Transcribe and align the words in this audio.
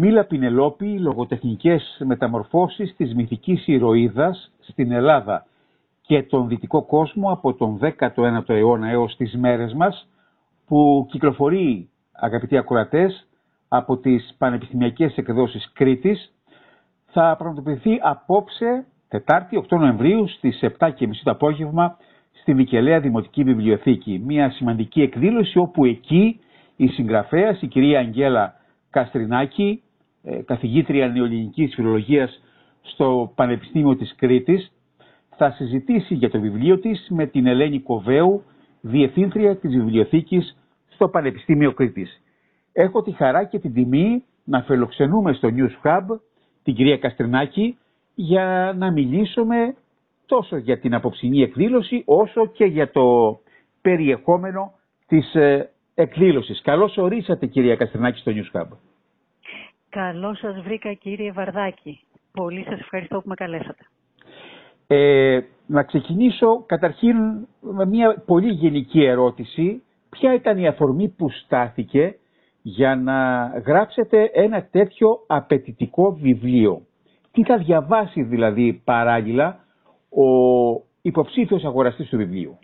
Μίλα 0.00 0.24
Πινελόπη, 0.24 0.98
λογοτεχνικές 0.98 2.02
μεταμορφώσεις 2.04 2.94
της 2.96 3.14
μυθικής 3.14 3.66
ηρωίδας 3.66 4.52
στην 4.58 4.92
Ελλάδα 4.92 5.46
και 6.02 6.22
τον 6.22 6.48
δυτικό 6.48 6.82
κόσμο 6.82 7.30
από 7.32 7.54
τον 7.54 7.78
19ο 7.82 8.48
αιώνα 8.48 8.88
έως 8.88 9.16
τις 9.16 9.36
μέρες 9.36 9.72
μας, 9.74 10.08
που 10.66 11.06
κυκλοφορεί, 11.10 11.88
αγαπητοί 12.12 12.56
ακροατές, 12.56 13.26
από 13.68 13.96
τις 13.96 14.34
πανεπιστημιακές 14.38 15.16
εκδόσεις 15.16 15.72
Κρήτης, 15.72 16.32
θα 17.06 17.34
πραγματοποιηθεί 17.38 17.98
απόψε, 18.02 18.86
Τετάρτη, 19.08 19.56
8 19.56 19.76
Νοεμβρίου, 19.78 20.28
στις 20.28 20.62
7.30 20.62 21.22
το 21.22 21.30
απόγευμα, 21.30 21.96
στη 22.40 22.54
Μικελαία 22.54 23.00
Δημοτική 23.00 23.44
Βιβλιοθήκη. 23.44 24.22
Μια 24.26 24.50
σημαντική 24.50 25.02
εκδήλωση 25.02 25.58
όπου 25.58 25.84
εκεί 25.84 26.40
η 26.76 26.86
συγγραφέας, 26.86 27.62
η 27.62 27.66
κυρία 27.66 27.98
Αγγέλα 27.98 28.54
Καστρινάκη, 28.90 29.82
ε, 29.82 29.87
καθηγήτρια 30.44 31.08
νεοελληνικής 31.08 31.74
φιλολογίας 31.74 32.42
στο 32.82 33.32
Πανεπιστήμιο 33.34 33.96
της 33.96 34.14
Κρήτης, 34.16 34.72
θα 35.36 35.50
συζητήσει 35.50 36.14
για 36.14 36.30
το 36.30 36.40
βιβλίο 36.40 36.78
της 36.78 37.06
με 37.10 37.26
την 37.26 37.46
Ελένη 37.46 37.80
Κοβέου, 37.80 38.42
διευθύντρια 38.80 39.56
της 39.56 39.70
βιβλιοθήκης 39.76 40.56
στο 40.88 41.08
Πανεπιστήμιο 41.08 41.72
Κρήτης. 41.72 42.22
Έχω 42.72 43.02
τη 43.02 43.12
χαρά 43.12 43.44
και 43.44 43.58
την 43.58 43.72
τιμή 43.72 44.24
να 44.44 44.62
φιλοξενούμε 44.62 45.32
στο 45.32 45.48
News 45.56 45.86
Hub 45.86 46.18
την 46.62 46.74
κυρία 46.74 46.98
Καστρινάκη 46.98 47.78
για 48.14 48.74
να 48.76 48.90
μιλήσουμε 48.90 49.74
τόσο 50.26 50.56
για 50.56 50.78
την 50.78 50.94
απόψινή 50.94 51.42
εκδήλωση 51.42 52.02
όσο 52.06 52.46
και 52.46 52.64
για 52.64 52.90
το 52.90 53.38
περιεχόμενο 53.80 54.72
της 55.06 55.34
ε, 55.34 55.70
εκδήλωσης. 55.94 56.60
Καλώς 56.62 56.96
ορίσατε 56.96 57.46
κυρία 57.46 57.76
Καστρινάκη 57.76 58.18
στο 58.20 58.32
News 58.34 58.60
Hub. 58.60 58.68
Καλώς 59.90 60.38
σας 60.38 60.60
βρήκα 60.60 60.92
κύριε 60.92 61.32
Βαρδάκη. 61.32 62.00
Πολύ 62.32 62.64
σας 62.64 62.80
ευχαριστώ 62.80 63.20
που 63.20 63.28
με 63.28 63.34
καλέσατε. 63.34 63.84
Ε, 64.86 65.40
να 65.66 65.82
ξεκινήσω 65.82 66.62
καταρχήν 66.66 67.16
με 67.60 67.86
μια 67.86 68.22
πολύ 68.26 68.52
γενική 68.52 69.04
ερώτηση. 69.04 69.82
Ποια 70.10 70.34
ήταν 70.34 70.58
η 70.58 70.66
αφορμή 70.68 71.08
που 71.08 71.30
στάθηκε 71.30 72.16
για 72.62 72.96
να 72.96 73.46
γράψετε 73.66 74.30
ένα 74.34 74.64
τέτοιο 74.70 75.24
απαιτητικό 75.26 76.12
βιβλίο; 76.14 76.82
Τι 77.32 77.44
θα 77.44 77.56
διαβάσει 77.58 78.22
δηλαδή 78.22 78.80
παράλληλα 78.84 79.64
ο 80.08 80.26
υποψήφιος 81.02 81.64
αγοραστής 81.64 82.08
του 82.08 82.16
βιβλίου; 82.16 82.58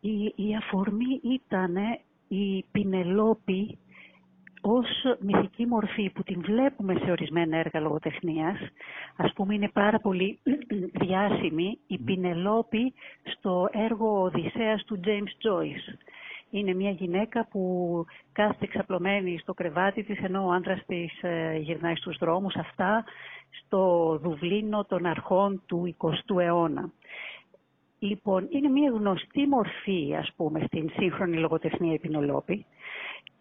Η, 0.00 0.32
η 0.36 0.56
αφορμή 0.56 1.20
ήταν 1.22 1.74
η 2.28 2.64
Πινελόπη 2.72 3.78
ως 4.60 4.86
μυθική 5.20 5.66
μορφή 5.66 6.10
που 6.10 6.22
την 6.22 6.40
βλέπουμε 6.40 6.94
σε 7.04 7.10
ορισμένα 7.10 7.56
έργα 7.56 7.80
λογοτεχνίας. 7.80 8.58
Ας 9.16 9.32
πούμε 9.32 9.54
είναι 9.54 9.68
πάρα 9.68 9.98
πολύ 9.98 10.38
διάσημη 11.04 11.78
η 11.86 11.98
Πινελόπη 11.98 12.94
στο 13.22 13.68
έργο 13.72 14.22
Οδυσσέας 14.22 14.84
του 14.84 15.00
James 15.04 15.48
Joyce. 15.48 15.94
Είναι 16.50 16.74
μια 16.74 16.90
γυναίκα 16.90 17.46
που 17.50 18.04
κάθεται 18.32 18.64
εξαπλωμένη 18.64 19.38
στο 19.38 19.54
κρεβάτι 19.54 20.02
της 20.02 20.18
ενώ 20.18 20.46
ο 20.46 20.50
άντρας 20.50 20.84
της 20.86 21.22
ε, 21.22 21.56
γυρνάει 21.56 21.94
στους 21.96 22.16
δρόμους 22.18 22.54
αυτά 22.54 23.04
στο 23.50 24.18
Δουβλίνο 24.22 24.84
των 24.84 25.06
αρχών 25.06 25.62
του 25.66 25.96
20ου 25.98 26.40
αιώνα. 26.40 26.90
Λοιπόν, 27.98 28.46
είναι 28.50 28.68
μια 28.68 28.90
γνωστή 28.90 29.46
μορφή, 29.46 30.14
ας 30.18 30.32
πούμε, 30.36 30.60
στην 30.66 30.90
σύγχρονη 30.96 31.36
λογοτεχνία 31.36 31.92
η 31.92 31.98
Πινελόπη 31.98 32.66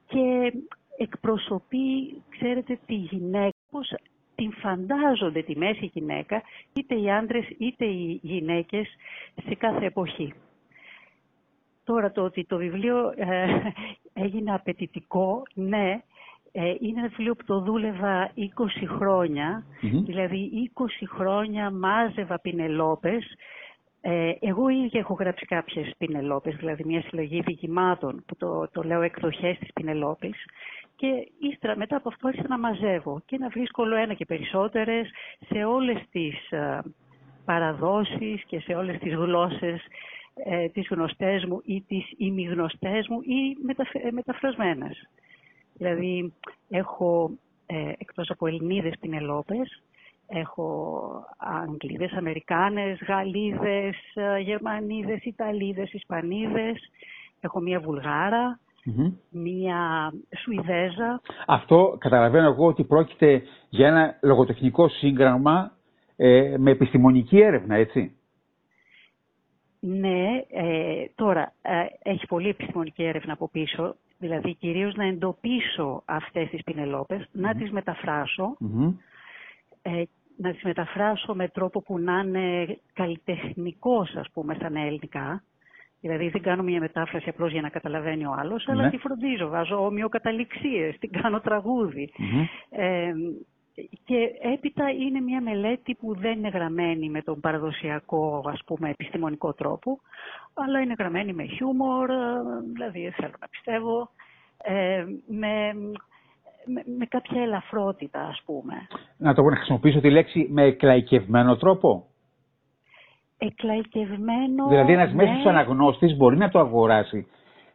και 0.07 0.53
εκπροσωπεί, 0.97 2.21
ξέρετε, 2.29 2.79
τη 2.85 2.93
γυναίκα, 2.95 3.57
πώς 3.71 3.93
την 4.35 4.51
φαντάζονται 4.51 5.41
τη 5.41 5.57
μέση 5.57 5.91
γυναίκα, 5.93 6.41
είτε 6.73 6.95
οι 6.95 7.11
άντρες 7.11 7.45
είτε 7.57 7.85
οι 7.85 8.19
γυναίκες 8.23 8.87
σε 9.47 9.55
κάθε 9.55 9.85
εποχή. 9.85 10.33
Τώρα 11.83 12.11
το 12.11 12.23
ότι 12.23 12.45
το 12.45 12.57
βιβλίο 12.57 13.13
ε, 13.15 13.45
έγινε 14.13 14.53
απαιτητικό, 14.53 15.43
ναι, 15.53 16.01
ε, 16.57 16.73
είναι 16.79 16.99
ένα 16.99 17.07
βιβλίο 17.07 17.35
που 17.35 17.43
το 17.45 17.59
δούλευα 17.59 18.31
20 18.35 18.41
χρονια 18.97 19.65
δηλαδή 19.81 20.71
20 20.75 20.83
χρόνια 21.15 21.71
μάζευα 21.71 22.39
πινελόπες. 22.39 23.35
Ε, 24.07 24.31
εγώ 24.39 24.69
ίδια 24.69 24.99
έχω 24.99 25.13
γράψει 25.13 25.45
κάποιες 25.45 25.93
πινελόπες, 25.97 26.55
δηλαδή 26.55 26.83
μια 26.85 27.01
συλλογή 27.01 27.41
διηγημάτων 27.41 28.23
που 28.27 28.35
το, 28.35 28.67
το 28.71 28.83
λέω 28.83 29.01
εκδοχές 29.01 29.57
της 29.57 29.73
πινελόπης 29.73 30.45
και 30.95 31.07
ύστερα 31.39 31.77
μετά 31.77 31.95
από 31.95 32.09
αυτό 32.09 32.27
άρχισα 32.27 32.47
να 32.47 32.57
μαζεύω 32.57 33.21
και 33.25 33.37
να 33.37 33.49
βρίσκω 33.49 33.83
όλο 33.83 33.95
ένα 33.95 34.13
και 34.13 34.25
περισσότερες 34.25 35.09
σε 35.47 35.63
όλες 35.63 36.03
τις 36.11 36.51
ε, 36.51 36.81
παραδόσεις 37.45 38.43
και 38.43 38.59
σε 38.59 38.73
όλες 38.73 38.97
τις 38.99 39.13
γλώσσες 39.13 39.81
ε, 40.33 40.67
τις 40.69 40.87
γνωστές 40.89 41.45
μου 41.45 41.61
ή 41.65 41.81
τις 41.81 42.11
ημιγνωστές 42.17 43.07
μου 43.07 43.21
ή 43.21 43.57
μεταφ- 43.63 44.11
μεταφρασμένες. 44.11 45.09
Δηλαδή 45.73 46.33
έχω 46.69 47.31
ε, 47.65 47.91
εκτός 47.97 48.29
από 48.29 48.47
Ελληνίδες 48.47 48.93
Πινελόπες, 48.99 49.83
έχω 50.27 51.09
Αγγλίδες, 51.37 52.11
Αμερικάνες, 52.11 52.99
Γαλλίδες, 53.07 53.95
ε, 54.13 54.39
Γερμανίδες, 54.39 55.23
Ιταλίδες, 55.23 55.93
Ισπανίδες, 55.93 56.89
έχω 57.39 57.59
μία 57.59 57.81
μία 59.29 60.11
Σουηδέζα. 60.43 61.21
Αυτό 61.47 61.95
καταλαβαίνω 61.99 62.47
εγώ 62.47 62.65
ότι 62.65 62.83
πρόκειται 62.83 63.41
για 63.69 63.87
ένα 63.87 64.19
λογοτεχνικό 64.21 64.89
σύγγραμμα 64.89 65.71
ε, 66.15 66.55
με 66.57 66.71
επιστημονική 66.71 67.39
έρευνα, 67.39 67.75
έτσι. 67.75 68.15
Ναι, 69.79 70.27
ε, 70.51 71.05
τώρα 71.15 71.53
έχει 72.03 72.25
πολύ 72.25 72.49
επιστημονική 72.49 73.03
έρευνα 73.03 73.33
από 73.33 73.49
πίσω 73.49 73.95
δηλαδή 74.17 74.55
κυρίως 74.55 74.95
να 74.95 75.05
εντοπίσω 75.05 76.01
αυτές 76.05 76.49
τις 76.49 76.63
πινελόπες, 76.63 77.27
να 77.31 77.55
τις 77.55 77.71
μεταφρασω 77.71 78.57
ε, 79.85 80.03
να 80.37 80.51
τις 80.51 80.63
μεταφράσω 80.63 81.33
με 81.33 81.47
τρόπο 81.47 81.81
που 81.81 81.99
να 81.99 82.19
είναι 82.19 82.77
καλλιτεχνικός, 82.93 84.15
ας 84.15 84.27
πούμε, 84.33 84.53
στα 84.53 84.69
ελληνικά. 84.73 85.43
Δηλαδή 85.99 86.29
δεν 86.29 86.41
κάνω 86.41 86.63
μια 86.63 86.79
μετάφραση 86.79 87.29
απλώς 87.29 87.51
για 87.51 87.61
να 87.61 87.69
καταλαβαίνει 87.69 88.25
ο 88.25 88.35
άλλος, 88.37 88.67
αλλά 88.67 88.83
ναι. 88.83 88.89
τη 88.89 88.97
φροντίζω, 88.97 89.49
βάζω 89.49 89.85
ομοιοκαταληξίες, 89.85 90.97
την 90.99 91.11
κάνω 91.11 91.41
Ε, 92.69 93.11
και 94.03 94.29
έπειτα 94.53 94.89
είναι 94.89 95.21
μια 95.21 95.41
μελέτη 95.41 95.95
που 95.95 96.15
δεν 96.15 96.37
είναι 96.37 96.49
γραμμένη 96.49 97.09
με 97.09 97.21
τον 97.21 97.39
παραδοσιακό 97.39 98.43
ας 98.47 98.61
πούμε 98.65 98.89
επιστημονικό 98.89 99.53
τρόπο, 99.53 99.99
αλλά 100.53 100.79
είναι 100.79 100.95
γραμμένη 100.97 101.33
με 101.33 101.43
χιούμορ, 101.45 102.09
δηλαδή 102.73 103.13
θέλω 103.15 103.33
να 103.39 103.47
πιστεύω, 103.47 104.09
ε, 104.57 105.05
με, 105.27 105.73
με, 106.97 107.05
κάποια 107.05 107.41
ελαφρότητα 107.41 108.21
ας 108.21 108.41
πούμε. 108.45 108.87
Να 109.17 109.33
το 109.33 109.41
να 109.41 109.55
χρησιμοποιήσω 109.55 109.99
τη 109.99 110.09
λέξη 110.09 110.47
με 110.51 110.63
εκλαϊκευμένο 110.63 111.55
τρόπο; 111.55 112.05
Εκλαϊκευμένο... 113.37 114.67
Δηλαδή 114.67 114.93
ένας 114.93 115.13
ναι. 115.13 115.23
μέσος 115.23 115.45
αναγνώστης 115.45 116.15
μπορεί 116.17 116.37
να 116.37 116.49
το 116.49 116.59
αγοράσει. 116.59 117.27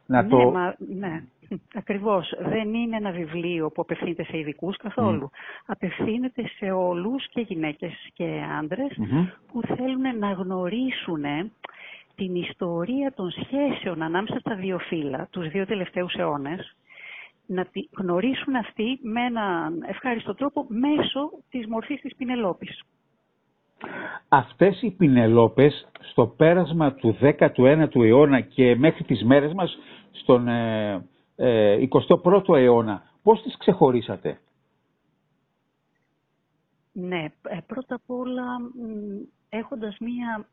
Να 0.05 0.21
ναι, 0.21 0.29
το... 0.29 0.51
Μα, 0.51 0.75
ναι. 0.77 1.23
Ακριβώς. 1.75 2.33
Δεν 2.39 2.73
είναι 2.73 2.95
ένα 2.95 3.11
βιβλίο 3.11 3.71
που 3.71 3.81
απευθύνεται 3.81 4.23
σε 4.23 4.37
ειδικούς 4.37 4.77
καθόλου. 4.77 5.29
Απευθύνεται 5.65 6.43
σε 6.57 6.71
όλους 6.71 7.29
και 7.29 7.41
γυναίκες 7.41 7.93
και 8.13 8.41
αντρες 8.59 8.97
που 9.51 9.61
θέλουν 9.61 10.17
να 10.19 10.31
γνωρίσουν 10.31 11.23
την 12.15 12.35
ιστορία 12.35 13.13
των 13.15 13.31
σχέσεων 13.31 14.01
ανάμεσα 14.01 14.39
στα 14.39 14.55
δύο 14.55 14.79
φύλλα, 14.79 15.27
τους 15.29 15.49
δύο 15.49 15.65
τελευταίους 15.65 16.13
αιώνες, 16.13 16.75
να 17.51 17.65
τη 17.65 17.87
γνωρίσουν 17.97 18.55
αυτοί 18.55 18.99
με 19.01 19.21
έναν 19.21 19.83
ευχάριστο 19.87 20.33
τρόπο 20.33 20.65
μέσω 20.69 21.31
της 21.49 21.67
μορφής 21.67 22.01
της 22.01 22.15
Πινελόπης. 22.15 22.83
Αυτές 24.27 24.81
οι 24.81 24.91
Πινελόπες 24.91 25.87
στο 25.99 26.27
πέρασμα 26.27 26.93
του 26.93 27.17
19ου 27.21 27.95
αιώνα 27.95 28.39
και 28.39 28.75
μέχρι 28.75 29.03
τις 29.03 29.23
μέρες 29.23 29.53
μας 29.53 29.77
στον 30.11 30.47
ε, 30.47 31.03
21ο 31.35 32.55
ε, 32.55 32.61
αιώνα. 32.61 33.03
Πώς 33.23 33.41
τις 33.41 33.57
ξεχωρίσατε; 33.57 34.39
Ναι, 36.91 37.23
ε, 37.41 37.57
πρώτα 37.67 37.95
απ' 37.95 38.09
όλα 38.09 38.45
έχοντας 39.49 39.97
μία 39.99 40.47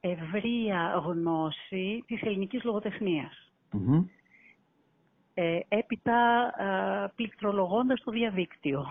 ευρεία 0.00 1.02
γνώση 1.06 2.04
της 2.06 2.22
ελληνικής 2.22 2.62
Ε, 2.64 2.68
έπειτα 5.68 6.50
πληκτρολογώντας 7.14 8.00
το 8.04 8.10
διαδίκτυο. 8.10 8.86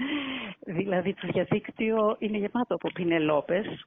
δηλαδή 0.78 1.14
το 1.14 1.28
διαδίκτυο 1.32 2.16
είναι 2.18 2.36
γεμάτο 2.38 2.74
από 2.74 2.88
πινελόπες, 2.94 3.86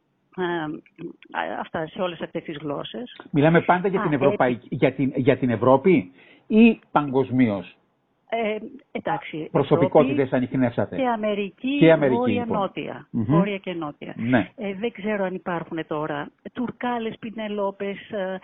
αυτά 1.60 1.88
σε 1.88 2.02
όλες 2.02 2.22
αυτές 2.22 2.44
τις 2.44 2.58
γλώσσες. 2.58 3.18
Μιλάμε 3.32 3.62
πάντα 3.62 3.88
για, 3.88 4.02
την, 4.02 4.14
Ευρωπαϊκή, 4.14 4.68
για, 4.72 4.94
την, 4.94 5.12
για 5.16 5.38
την 5.38 5.50
Ευρώπη 5.50 6.12
ή 6.48 6.80
παγκοσμίως; 6.92 7.78
Ε, 8.30 8.58
εντάξει. 8.92 9.50
Προσωπικότητες 9.52 10.34
ανοιχνεύσατε. 10.34 10.96
Και 10.96 11.08
Αμερική, 11.08 11.78
και 11.78 11.92
Αμερική 11.92 12.18
βόρεια-νότια. 12.18 13.08
Λοιπόν. 13.12 13.36
Βόρεια 13.36 13.58
και 13.58 13.74
νότια. 13.74 14.14
Ναι. 14.18 14.50
Ε, 14.56 14.74
δεν 14.74 14.92
ξέρω 14.92 15.24
αν 15.24 15.34
υπάρχουν 15.34 15.88
τώρα 15.88 16.32
τουρκάλες 16.54 17.16
πινελόπες, 17.20 17.98
ε, 18.12 18.40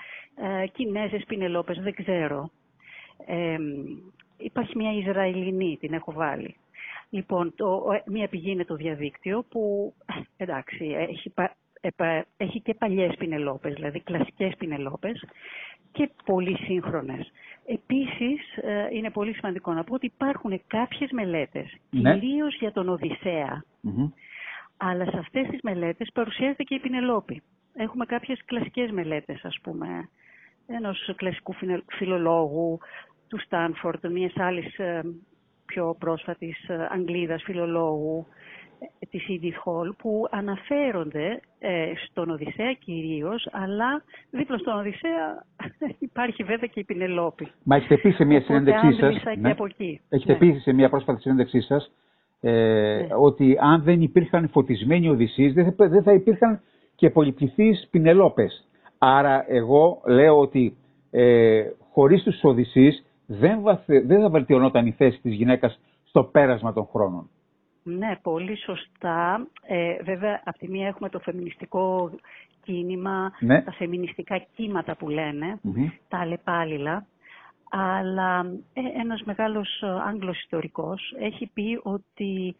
ε, 0.61 0.67
κινέζες 0.67 1.23
πινελόπες, 1.27 1.79
δεν 1.79 1.93
ξέρω. 1.93 2.49
Ε, 3.25 3.57
υπάρχει 4.37 4.77
μια 4.77 4.91
Ισραηλινή, 4.93 5.77
την 5.79 5.93
έχω 5.93 6.11
βάλει. 6.11 6.55
Λοιπόν, 7.09 7.53
το, 7.55 7.83
μια 8.05 8.27
πηγή 8.27 8.51
είναι 8.51 8.65
το 8.65 8.75
διαδίκτυο 8.75 9.45
που, 9.49 9.93
εντάξει, 10.37 10.85
έχει, 10.85 11.33
έχει 12.37 12.61
και 12.61 12.73
παλιές 12.73 13.15
πινελόπες, 13.15 13.73
δηλαδή 13.73 13.99
κλασικές 13.99 14.55
πινελόπες 14.57 15.23
και 15.91 16.09
πολύ 16.25 16.57
σύγχρονες. 16.57 17.31
Επίσης, 17.65 18.57
ε, 18.61 18.87
είναι 18.91 19.09
πολύ 19.09 19.33
σημαντικό 19.33 19.73
να 19.73 19.83
πω 19.83 19.93
ότι 19.93 20.05
υπάρχουν 20.05 20.61
κάποιες 20.67 21.11
μελέτες, 21.11 21.75
ναι. 21.89 22.13
κυρίως 22.13 22.55
για 22.55 22.71
τον 22.71 22.89
οδυσσεα 22.89 23.63
αλλά 24.79 25.05
σε 25.05 25.17
αυτές 25.17 25.47
τις 25.47 25.59
μελέτες 25.61 26.09
παρουσιάζεται 26.13 26.63
και 26.63 26.75
η 26.75 26.79
Πινελόπη. 26.79 27.41
Έχουμε 27.73 28.05
κάποιες 28.05 28.41
κλασικές 28.45 28.91
μελέτες, 28.91 29.45
ας 29.45 29.59
πούμε, 29.61 30.09
ενός 30.67 31.13
κλασικού 31.15 31.55
φιλολόγου, 31.87 32.79
του 33.29 33.39
Στάνφορντ, 33.39 34.05
μιας 34.05 34.33
άλλης 34.37 34.77
ε, 34.77 35.01
πιο 35.65 35.95
πρόσφατης 35.99 36.69
ε, 36.69 36.87
Αγγλίδας 36.91 37.43
φιλολόγου, 37.43 38.25
της 39.09 39.25
Edith 39.29 39.59
Hall 39.65 39.95
που 39.97 40.27
αναφέρονται 40.31 41.39
ε, 41.59 41.91
στον 42.07 42.29
Οδυσσέα 42.29 42.73
κυρίως, 42.73 43.47
αλλά 43.51 44.03
δίπλα 44.31 44.57
στον 44.57 44.77
Οδυσσέα 44.77 45.45
υπάρχει 46.09 46.43
βέβαια 46.43 46.67
και 46.67 46.79
η 46.79 46.83
Πινελόπη. 46.83 47.47
Μα 47.63 47.75
έχετε 47.75 47.97
πει 47.97 48.11
σε 48.11 48.23
μια 48.23 48.41
συνέντευξή 48.41 48.93
σας, 48.93 49.23
ναι, 49.37 49.51
από 49.51 49.65
εκεί. 49.65 50.01
έχετε 50.09 50.31
ναι. 50.31 50.37
πει 50.37 50.59
σε 50.59 50.73
μια 50.73 50.89
πρόσφατη 50.89 51.21
συνέντευξή 51.21 51.61
σας, 51.61 51.91
ε, 52.41 52.51
ναι. 52.51 53.07
ότι 53.19 53.57
αν 53.61 53.83
δεν 53.83 54.01
υπήρχαν 54.01 54.49
φωτισμένοι 54.49 55.09
Οδυσσείς, 55.09 55.53
δεν 55.53 55.73
θα, 55.73 55.87
δεν 55.87 56.03
θα 56.03 56.13
υπήρχαν 56.13 56.61
και 56.95 57.09
πολυπληθείς 57.09 57.87
Πινελόπες. 57.91 58.67
Άρα 58.97 59.45
εγώ 59.47 60.01
λέω 60.05 60.39
ότι 60.39 60.77
ε, 61.11 61.63
χωρίς 61.91 62.23
τους 62.23 62.43
Οδυσσείς 62.43 63.05
δεν, 63.31 63.61
δεν 64.05 64.21
θα 64.21 64.29
βελτιωνόταν 64.29 64.85
η 64.85 64.91
θέση 64.91 65.19
της 65.21 65.33
γυναίκας 65.33 65.79
στο 66.03 66.23
πέρασμα 66.23 66.73
των 66.73 66.85
χρόνων. 66.91 67.29
Ναι, 67.83 68.17
πολύ 68.21 68.57
σωστά. 68.57 69.47
Ε, 69.67 70.03
βέβαια, 70.03 70.41
από 70.45 70.57
τη 70.57 70.67
μία 70.69 70.87
έχουμε 70.87 71.09
το 71.09 71.19
φεμινιστικό 71.19 72.11
κίνημα, 72.63 73.31
ναι. 73.39 73.61
τα 73.61 73.71
φεμινιστικά 73.71 74.37
κύματα 74.55 74.95
που 74.95 75.09
λενε 75.09 75.59
τα 76.07 76.17
αλλεπάλληλα. 76.19 77.05
Αλλά 77.69 78.39
ε, 78.73 78.81
ένας 79.01 79.21
μεγάλος 79.25 79.83
Άγγλος 80.07 80.39
ιστορικός 80.39 81.15
έχει 81.19 81.49
πει 81.53 81.79
ότι 81.83 82.55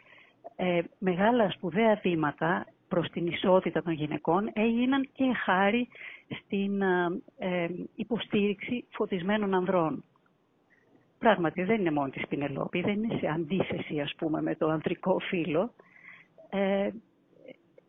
ε, 0.55 0.81
μεγάλα 0.97 1.49
σπουδαία 1.49 1.99
βήματα 2.03 2.65
προς 2.87 3.09
την 3.09 3.27
ισότητα 3.27 3.81
των 3.81 3.93
γυναικών 3.93 4.49
έγιναν 4.53 5.09
και 5.13 5.23
χάρη 5.45 5.87
στην 6.43 6.81
ε, 7.37 7.67
υποστήριξη 7.95 8.85
φωτισμένων 8.89 9.53
ανδρών. 9.53 10.03
Πράγματι 11.19 11.63
δεν 11.63 11.79
είναι 11.79 11.91
μόνο 11.91 12.09
της 12.09 12.27
Πινελόπη, 12.27 12.81
δεν 12.81 13.03
είναι 13.03 13.17
σε 13.19 13.27
αντίθεση 13.27 13.99
ας 13.99 14.13
πούμε 14.17 14.41
με 14.41 14.55
το 14.55 14.67
ανδρικό 14.67 15.19
φύλλο. 15.19 15.73
Ε, 16.49 16.89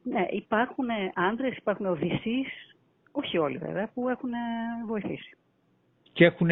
ναι, 0.02 0.26
υπάρχουν 0.30 0.86
άντρες, 1.14 1.56
υπάρχουν 1.56 1.86
οδυσσείς, 1.86 2.76
όχι 3.12 3.38
όλοι 3.38 3.58
βέβαια, 3.58 3.90
που 3.94 4.08
έχουν 4.08 4.30
βοηθήσει. 4.86 5.36
Και 6.12 6.24
έχουν 6.24 6.50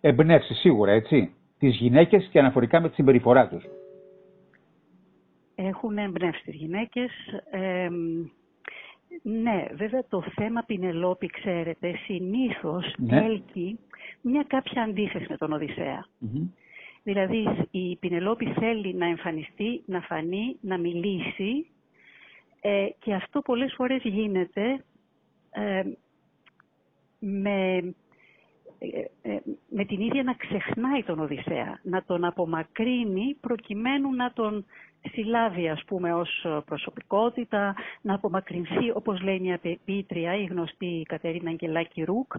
εμπνεύσει 0.00 0.54
σίγουρα, 0.54 0.92
έτσι, 0.92 1.34
τις 1.58 1.76
γυναίκες 1.76 2.28
και 2.32 2.38
αναφορικά 2.38 2.80
με 2.80 2.88
τη 2.88 2.94
συμπεριφορά 2.94 3.48
τους. 3.48 3.64
Έχουν 5.54 5.98
εμπνεύσει 5.98 6.42
τις 6.42 6.54
γυναίκες. 6.54 7.10
ναι, 9.22 9.66
βέβαια 9.74 10.04
το 10.08 10.22
θέμα 10.34 10.62
Πινελόπη, 10.66 11.26
ξέρετε, 11.26 11.94
συνήθως 12.04 12.94
ναι. 12.98 13.24
έλκει 13.24 13.78
μια 14.22 14.44
κάποια 14.46 14.82
αντίθεση 14.82 15.26
με 15.28 15.36
τον 15.36 15.52
οδυσσεα 15.52 16.08
Δηλαδή 17.08 17.66
η 17.70 17.96
Πινελόπη 17.96 18.52
θέλει 18.58 18.94
να 18.94 19.06
εμφανιστεί, 19.06 19.82
να 19.86 20.00
φανεί, 20.00 20.56
να 20.60 20.78
μιλήσει 20.78 21.66
ε, 22.60 22.86
και 22.98 23.14
αυτό 23.14 23.40
πολλές 23.40 23.74
φορές 23.76 24.02
γίνεται 24.02 24.84
ε, 25.50 25.82
με, 27.18 27.76
ε, 29.22 29.38
με 29.68 29.84
την 29.84 30.00
ίδια 30.00 30.22
να 30.22 30.34
ξεχνάει 30.34 31.02
τον 31.02 31.18
Οδυσσέα, 31.18 31.80
να 31.82 32.04
τον 32.04 32.24
απομακρύνει 32.24 33.36
προκειμένου 33.40 34.14
να 34.14 34.32
τον 34.32 34.64
συλλάβει 35.12 35.68
ας 35.68 35.84
πούμε 35.86 36.14
ως 36.14 36.46
προσωπικότητα, 36.64 37.74
να 38.00 38.14
απομακρυνθεί 38.14 38.90
όπως 38.94 39.20
λέει 39.22 39.40
μια 39.40 39.60
πίτρια, 39.84 40.34
η 40.36 40.44
γνωστή 40.44 41.02
Κατερίνα 41.08 41.50
Αγγελάκη 41.50 42.02
Ρουκ, 42.02 42.32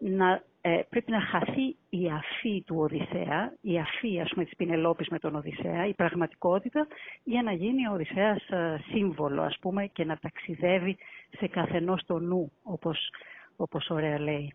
να 0.00 0.42
ε, 0.68 0.80
πρέπει 0.90 1.10
να 1.10 1.20
χαθεί 1.20 1.76
η 1.90 2.10
αφή 2.10 2.62
του 2.66 2.76
Οδυσσέα, 2.78 3.52
η 3.60 3.78
αφή 3.78 4.20
ας 4.20 4.30
πούμε 4.32 4.44
της 4.44 4.56
Πινελόπης 4.56 5.08
με 5.08 5.18
τον 5.18 5.34
Οδυσσέα, 5.34 5.86
η 5.86 5.94
πραγματικότητα, 5.94 6.86
για 7.24 7.42
να 7.42 7.52
γίνει 7.52 7.88
ο 7.88 7.92
Οδυσσέας 7.92 8.48
ε, 8.48 8.80
σύμβολο 8.90 9.42
ας 9.42 9.56
πούμε 9.60 9.86
και 9.86 10.04
να 10.04 10.18
ταξιδεύει 10.18 10.96
σε 11.38 11.46
καθενός 11.46 12.02
το 12.06 12.18
νου, 12.18 12.52
όπως, 12.62 13.10
όπως 13.56 13.90
ωραία 13.90 14.20
λέει. 14.20 14.52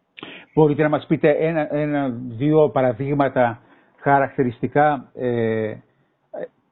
Μπορείτε 0.53 0.81
να 0.83 0.89
μας 0.89 1.05
πείτε 1.05 1.29
ένα, 1.29 1.73
ένα 1.75 2.09
δύο 2.09 2.69
παραδείγματα 2.69 3.61
χαρακτηριστικά 3.99 5.11
ε, 5.15 5.73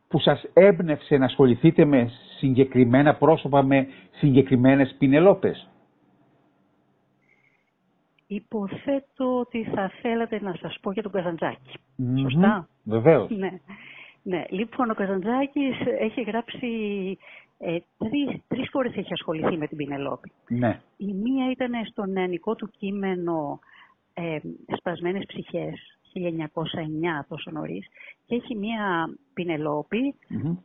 που 0.07 0.19
σας 0.19 0.43
έμπνευσε 0.53 1.17
να 1.17 1.25
ασχοληθείτε 1.25 1.85
με 1.85 2.11
συγκεκριμένα 2.37 3.15
πρόσωπα, 3.15 3.63
με 3.63 3.87
συγκεκριμένες 4.11 4.95
Πινελόπες; 4.97 5.69
Υποθέτω 8.31 9.39
ότι 9.39 9.63
θα 9.63 9.91
θέλατε 10.01 10.41
να 10.41 10.53
σας 10.61 10.77
πω 10.81 10.91
για 10.91 11.03
τον 11.03 11.11
καζαντζακη 11.11 11.79
Σωστά; 12.21 12.67
Βεβαίως. 12.83 13.29
Ναι. 13.29 13.59
ναι. 14.23 14.43
Λοιπόν, 14.49 14.89
ο 14.89 14.93
Καζαντζάκης 14.93 15.77
έχει 15.99 16.21
γράψει 16.21 16.67
ε, 17.57 17.77
τρεις, 17.97 18.41
τρεις 18.47 18.69
φορές 18.71 18.95
έχει 18.95 19.13
ασχοληθεί 19.13 19.57
με 19.57 19.67
την 19.67 19.77
Πινελόπη. 19.77 20.31
Ναι. 20.47 20.81
Η 20.97 21.13
μία 21.13 21.51
ήταν 21.51 21.71
στο 21.85 22.05
νεανικό 22.05 22.55
του 22.55 22.69
κείμενο 22.77 23.59
ε, 24.13 24.39
«Σπασμένες 24.77 25.23
ψυχές» 25.27 25.99
1909 26.13 27.25
τόσο 27.27 27.51
νωρίς 27.51 27.87
και 28.25 28.35
έχει 28.35 28.55
μία 28.55 29.09
πινελόπη 29.33 30.15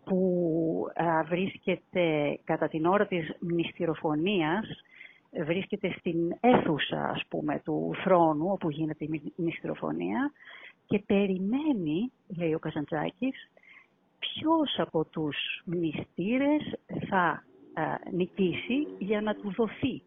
που 0.05 0.87
βρίσκεται 1.29 2.39
κατά 2.45 2.69
την 2.69 2.87
ώρα 2.87 3.07
της 3.07 3.37
μνηστηροφωνίας 3.41 4.67
βρίσκεται 5.43 5.95
στην 5.99 6.37
αίθουσα 6.41 7.09
ας 7.09 7.23
πούμε 7.29 7.61
του 7.65 7.93
θρόνου 8.05 8.49
όπου 8.51 8.71
γίνεται 8.71 9.05
η 9.05 9.33
μνηστηροφωνία 9.37 10.33
και 10.87 10.99
περιμένει, 10.99 12.13
λέει 12.37 12.55
ο 12.55 12.59
Καζαντζάκης, 12.59 13.51
ποιος 14.19 14.79
από 14.79 15.05
τους 15.05 15.37
μνηστήρες 15.65 16.79
θα 17.09 17.45
νικήσει 18.13 18.87
για 18.99 19.21
να 19.21 19.35
του 19.35 19.53
δοθεί. 19.57 20.03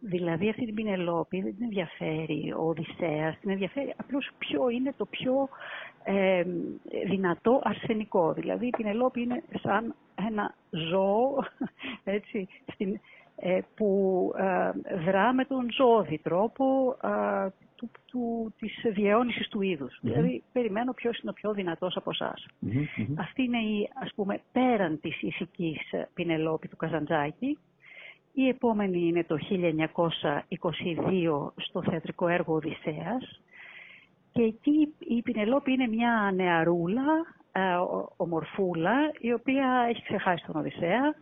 Δηλαδή 0.00 0.48
αυτή 0.48 0.64
την 0.64 0.74
Πινελόπη 0.74 1.42
δεν 1.42 1.54
την 1.54 1.64
ενδιαφέρει 1.64 2.52
ο 2.52 2.68
Οδυσσέας, 2.68 3.38
την 3.40 3.50
ενδιαφέρει 3.50 3.94
απλώς 3.96 4.30
ποιο 4.38 4.68
είναι 4.68 4.94
το 4.96 5.06
πιο 5.06 5.48
ε, 6.04 6.44
δυνατό 7.06 7.60
αρσενικό. 7.62 8.32
Δηλαδή 8.32 8.66
η 8.66 8.70
Πινελόπη 8.76 9.20
είναι 9.20 9.42
σαν 9.62 9.94
ένα 10.14 10.54
ζώο 10.70 11.44
έτσι, 12.04 12.48
στην, 12.72 12.94
ε, 12.94 13.00
που 13.74 14.32
ε, 14.36 14.70
δρά 15.04 15.32
με 15.32 15.44
τον 15.44 15.70
ζώδη 15.70 16.18
τρόπο 16.18 16.96
ε, 17.02 17.46
του, 17.76 17.90
του, 18.06 18.54
της 18.58 18.72
διαιώνισης 18.92 19.48
του 19.48 19.62
ειδους 19.62 19.98
Δηλαδή, 20.00 20.42
περιμένω 20.52 20.92
ποιος 20.92 21.18
είναι 21.18 21.30
ο 21.30 21.34
πιο 21.34 21.52
δυνατός 21.52 21.96
από 21.96 22.12
Αυτή 23.18 23.42
είναι 23.42 23.58
η, 23.58 23.88
ας 24.02 24.12
πούμε, 24.14 24.40
πέραν 24.52 25.00
της 25.00 25.22
ηθικής 25.22 25.78
Πινελόπη 26.14 26.68
του 26.68 26.76
Καζαντζάκη. 26.76 27.58
Η 28.32 28.48
επόμενη 28.48 29.08
είναι 29.08 29.24
το 29.24 29.36
1922 29.50 31.52
στο 31.56 31.82
θεατρικό 31.82 32.28
έργο 32.28 32.54
Οδυσσέας. 32.54 33.40
Και 34.32 34.42
εκεί 34.42 34.94
η 34.98 35.22
Πινελόπη 35.22 35.72
είναι 35.72 35.86
μια 35.86 36.32
νεαρούλα, 36.34 37.04
ομορφούλα, 38.16 39.10
η 39.18 39.32
οποία 39.32 39.86
έχει 39.88 40.02
ξεχάσει 40.02 40.44
τον 40.46 40.56
Οδυσσέα 40.56 41.14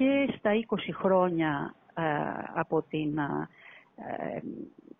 και 0.00 0.34
στα 0.38 0.50
20 0.68 0.76
χρόνια 0.92 1.74
ε, 1.94 2.02
από 2.54 2.82
την, 2.82 3.18
ε, 3.18 3.48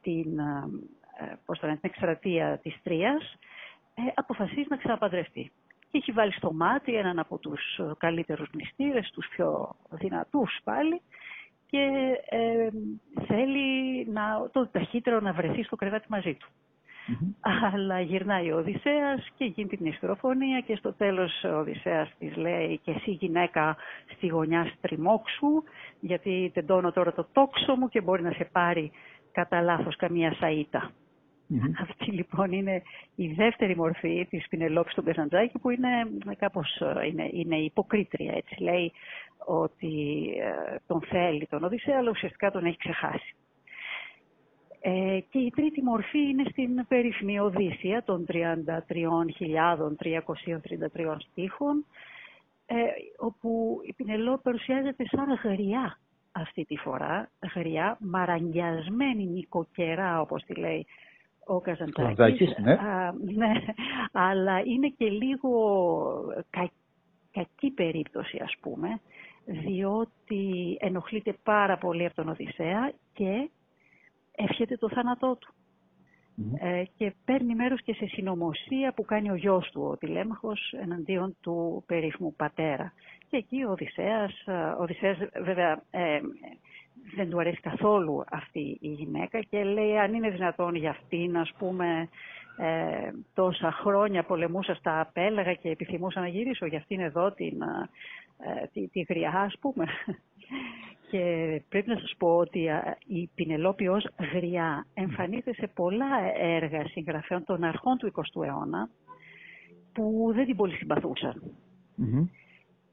την, 0.03 0.39
ε, 0.39 1.39
πώς 1.47 1.59
το 1.59 1.67
λένε, 1.67 1.79
την 1.79 1.91
εκστρατεία 1.91 2.59
της 2.63 2.77
Τρίας, 2.83 3.39
αποφασίζει 4.15 4.67
να 4.69 4.77
ξαναπαντρευτεί. 4.77 5.53
Και 5.91 5.99
έχει 5.99 6.13
βάλει 6.13 6.33
στο 6.33 6.53
μάτι 6.53 6.95
έναν 6.95 7.19
από 7.19 7.39
τους 7.39 7.81
καλύτερους 7.99 8.49
μνηστήρες, 8.53 9.11
τους 9.11 9.29
πιο 9.29 9.77
δυνατούς 9.91 10.61
πάλι, 10.65 11.01
και 11.67 11.89
θέλει 13.27 14.07
να, 14.07 14.51
το 14.53 14.69
ταχύτερο 14.69 15.21
να 15.21 15.33
βρεθεί 15.33 15.63
στο 15.63 15.77
κρεβάτι 15.77 16.07
μαζί 16.09 16.35
του. 16.35 16.49
Αλλά 17.73 18.01
γυρνάει 18.01 18.53
ο 18.53 18.57
Οδυσσέας 18.57 19.29
και 19.37 19.45
γίνει 19.45 19.69
την 19.69 19.87
ιστοροφωνία 19.87 20.61
και 20.61 20.77
στο 20.77 20.93
τέλος 20.93 21.45
ο 21.45 21.59
Οδυσσέας 21.59 22.13
της 22.19 22.37
λέει 22.37 22.81
και 22.83 22.91
εσύ 22.91 23.11
γυναίκα 23.11 23.77
στη 24.17 24.27
γωνιά 24.27 24.73
στριμώξου 24.77 25.63
γιατί 26.01 26.51
τεντώνω 26.55 26.93
τώρα 26.93 27.13
το 27.13 27.27
τόξο 27.33 27.77
μου 27.77 27.89
και 27.89 28.01
μπορεί 28.01 28.23
να 28.23 28.33
σε 28.33 28.49
πάρει 28.53 28.91
κατά 29.33 29.61
λάθος 29.61 29.97
καμία 29.97 30.37
σαΐτα. 30.41 30.91
Αυτή 31.81 32.11
λοιπόν 32.11 32.53
είναι 32.53 32.83
η 33.15 33.27
δεύτερη 33.27 33.77
μορφή 33.77 34.27
της 34.31 34.49
Πινελόπης 34.49 34.95
του 34.95 35.03
Καζαντζάκη 35.03 35.59
που 35.59 35.71
είναι 35.71 35.89
κάπως 36.39 36.83
είναι, 37.11 37.29
είναι 37.33 37.57
υποκρίτρια. 37.57 38.33
Έτσι 38.37 38.63
λέει 38.63 38.93
ότι 39.47 40.25
ε, 40.41 40.77
τον 40.87 41.01
θέλει 41.01 41.47
τον 41.47 41.65
Οδυσσέα 41.65 41.99
αλλά 41.99 42.11
ουσιαστικά 42.11 42.51
τον 42.51 42.65
έχει 42.65 42.77
ξεχάσει. 42.77 43.35
Ε, 44.83 45.19
και 45.31 45.39
η 45.39 45.51
τρίτη 45.51 45.83
μορφή 45.83 46.19
είναι 46.19 46.45
στην 46.51 46.87
περίφημη 46.89 47.41
Οδύσσια 47.41 48.03
των 48.03 48.27
33.333 48.29 48.37
στίχων 51.31 51.85
ε, 52.67 52.75
όπου 53.19 53.81
η 53.83 53.93
Πινελόπη 53.93 54.43
παρουσιάζεται 54.43 55.05
σαν 55.07 55.53
γριά 55.53 55.99
αυτή 56.33 56.65
τη 56.65 56.77
φορά, 56.77 57.31
γριά, 57.55 57.97
μαραγγιασμένη 58.01 59.27
νοικοκερά 59.27 60.21
όπως 60.21 60.43
τη 60.43 60.55
λέει 60.55 60.87
ο 61.45 61.61
Καζαντάκης. 61.61 62.57
Ναι. 62.59 62.79
ναι. 63.35 63.53
αλλά 64.13 64.61
είναι 64.61 64.89
και 64.89 65.09
λίγο 65.09 65.53
κα, 66.51 66.71
κακή 67.33 67.71
περίπτωση 67.71 68.39
ας 68.43 68.55
πούμε, 68.61 69.01
διότι 69.45 70.77
ενοχλείται 70.81 71.37
πάρα 71.43 71.79
πολύ 71.79 72.05
από 72.05 72.15
τον 72.15 72.29
Οδυσσέα 72.29 72.93
και 73.13 73.51
εύχεται 74.37 74.77
το 74.77 74.89
θάνατό 74.89 75.37
του. 75.41 75.55
Ε, 76.59 76.83
και 76.97 77.13
παίρνει 77.25 77.55
μέρος 77.55 77.83
και 77.83 77.95
σε 77.95 78.07
συνωμοσία 78.07 78.93
που 78.93 79.05
κάνει 79.05 79.31
ο 79.31 79.35
γιος 79.35 79.71
του, 79.71 79.83
ο 79.83 79.97
Τηλέμαχος, 79.97 80.75
εναντίον 80.83 81.37
του 81.41 81.85
περίφημου 81.87 82.35
πατέρα. 82.35 82.93
Και 83.29 83.37
εκεί 83.37 83.63
ο 83.63 83.71
Οδυσσέας, 83.71 84.45
ο 84.79 84.83
Οδυσσέας 84.83 85.19
βέβαια 85.43 85.83
ε, 85.91 86.21
δεν 87.17 87.31
του 87.31 87.41
αρέσει 87.41 87.61
καθόλου 87.61 88.25
αυτή 88.31 88.79
η 88.81 88.89
γυναίκα 88.89 89.41
και 89.41 89.65
λέει 89.65 89.99
αν 89.99 90.15
είναι 90.15 90.31
δυνατόν 90.31 90.75
για 90.75 90.91
αυτήν, 90.91 91.37
ας 91.37 91.53
πούμε, 91.59 92.09
ε, 92.61 93.11
τόσα 93.35 93.73
χρόνια 93.73 94.23
πολεμούσα 94.25 94.75
στα 94.75 95.01
απέλαγα 95.01 95.55
και 95.55 95.69
επιθυμούσα 95.69 96.21
να 96.21 96.29
γυρίσω 96.29 96.67
για 96.67 96.79
αυτήν 96.79 97.01
εδώ 97.01 97.33
την, 97.33 97.63
ε, 98.39 98.67
τη, 98.73 98.89
τη 98.89 99.01
γριά, 99.01 99.31
ας 99.31 99.55
πούμε. 99.61 99.85
Και 101.11 101.63
πρέπει 101.69 101.89
να 101.89 101.99
σας 101.99 102.15
πω 102.19 102.37
ότι 102.37 102.69
η 103.07 103.31
Πινελόπη 103.35 103.89
ως 103.89 104.09
γριά 104.35 104.87
εμφανίζεται 104.95 105.55
σε 105.55 105.67
πολλά 105.75 106.07
έργα 106.37 106.87
συγγραφέων 106.87 107.45
των 107.45 107.65
αρχών 107.65 107.97
του 107.97 108.13
20ου 108.15 108.45
αιώνα 108.45 108.89
που 109.93 110.31
δεν 110.35 110.47
την 110.47 110.57
πολύ 110.57 110.79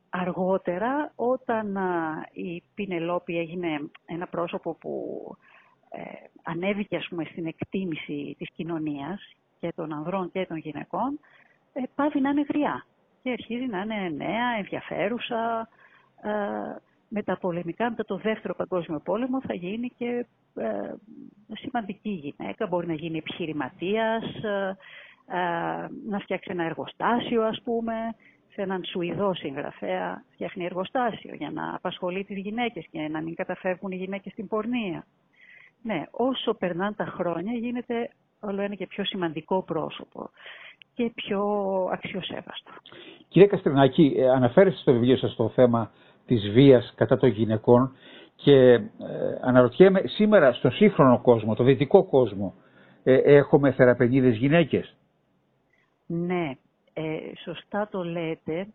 Αργότερα, 0.09 1.11
όταν 1.15 1.77
η 2.31 2.63
Πινελόπη 2.75 3.37
έγινε 3.37 3.67
ένα 4.05 4.27
πρόσωπο 4.27 4.73
που 4.73 5.21
ε, 5.89 6.01
ανέβηκε 6.43 6.95
ας 6.95 7.07
πούμε, 7.09 7.23
στην 7.23 7.45
εκτίμηση 7.45 8.35
της 8.37 8.51
κοινωνίας 8.51 9.35
και 9.59 9.71
των 9.75 9.93
ανδρών 9.93 10.31
και 10.31 10.45
των 10.45 10.57
γυναικών, 10.57 11.19
ε, 11.73 11.81
πάβει 11.95 12.21
να 12.21 12.29
είναι 12.29 12.45
γριά 12.49 12.85
και 13.23 13.31
αρχίζει 13.31 13.65
να 13.65 13.79
είναι 13.81 14.09
νέα, 14.09 14.57
ενδιαφέρουσα. 14.57 15.69
Ε, 16.21 16.75
με 17.09 17.23
τα 17.23 17.37
πολεμικά, 17.37 17.89
μετά 17.89 18.05
το 18.05 18.17
δεύτερο 18.17 18.55
παγκόσμιο 18.55 18.99
πόλεμο 18.99 19.41
θα 19.41 19.53
γίνει 19.53 19.91
και 19.97 20.25
ε, 20.55 20.93
σημαντική 21.53 22.09
γυναίκα, 22.09 22.67
μπορεί 22.67 22.87
να 22.87 22.93
γίνει 22.93 23.17
επιχειρηματίας, 23.17 24.23
ε, 24.43 24.77
ε, 25.27 25.37
να 26.07 26.19
φτιάξει 26.19 26.49
ένα 26.51 26.63
εργοστάσιο 26.63 27.43
ας 27.43 27.61
πούμε, 27.63 28.15
σε 28.53 28.61
έναν 28.61 28.83
Σουηδό 28.83 29.33
συγγραφέα 29.33 30.23
φτιάχνει 30.31 30.65
εργοστάσιο 30.65 31.35
για 31.35 31.51
να 31.51 31.75
απασχολεί 31.75 32.23
τις 32.23 32.37
γυναίκες 32.37 32.85
και 32.91 33.07
να 33.07 33.21
μην 33.21 33.35
καταφεύγουν 33.35 33.91
οι 33.91 33.95
γυναίκες 33.95 34.31
στην 34.31 34.47
πορνεία. 34.47 35.05
Ναι, 35.81 36.03
όσο 36.11 36.53
περνάνε 36.53 36.95
τα 36.95 37.05
χρόνια 37.05 37.53
γίνεται 37.53 38.09
όλο 38.39 38.61
ένα 38.61 38.75
και 38.75 38.87
πιο 38.87 39.05
σημαντικό 39.05 39.61
πρόσωπο 39.63 40.29
και 40.93 41.11
πιο 41.15 41.41
αξιοσέβαστο. 41.93 42.71
Κύριε 43.27 43.47
Καστρινάκη, 43.47 44.15
αναφέρεστε 44.35 44.79
στο 44.79 44.91
βιβλίο 44.91 45.17
σας 45.17 45.35
το 45.35 45.49
θέμα 45.49 45.91
της 46.25 46.49
βίας 46.49 46.93
κατά 46.95 47.17
των 47.17 47.29
γυναικών 47.29 47.95
και 48.35 48.53
ε, 48.71 48.81
αναρωτιέμαι 49.41 50.01
σήμερα 50.05 50.53
στο 50.53 50.69
σύγχρονο 50.69 51.21
κόσμο, 51.21 51.55
το 51.55 51.63
δυτικό 51.63 52.03
κόσμο, 52.03 52.53
ε, 53.03 53.13
έχουμε 53.15 53.71
θεραπενίδες 53.71 54.35
γυναίκες; 54.35 54.95
Ναι, 56.05 56.51
ε, 56.93 57.17
σωστά 57.43 57.87
το 57.91 58.03
λέτε. 58.03 58.67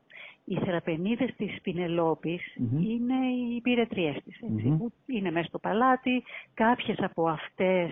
Οι 0.44 0.58
θεραπενίδες 0.64 1.34
της 1.36 1.60
πινελοπης 1.62 2.56
είναι 2.80 3.26
οι 3.26 3.54
υπηρετρίες 3.56 4.16
της. 4.24 4.38
που 4.78 4.92
είναι 5.06 5.30
μέσα 5.30 5.46
στο 5.48 5.58
παλάτι. 5.58 6.22
Κάποιες 6.54 6.98
από 6.98 7.28
αυτές 7.28 7.90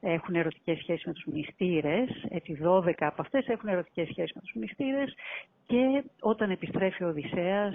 έχουν 0.00 0.34
ερωτικές 0.34 0.78
σχέσεις 0.78 1.04
με 1.04 1.12
τους 1.12 1.24
μνηστήρες. 1.24 2.26
Έτσι 2.28 2.58
12 2.62 3.06
από 3.06 3.22
αυτές 3.22 3.46
έχουν 3.46 3.68
ερωτικές 3.68 4.08
σχέσεις 4.08 4.34
με 4.34 4.40
τους 4.40 4.52
μνηστήρες. 4.54 5.14
Και 5.66 6.04
όταν 6.20 6.50
επιστρέφει 6.50 7.04
ο 7.04 7.08
Οδυσσέας 7.08 7.74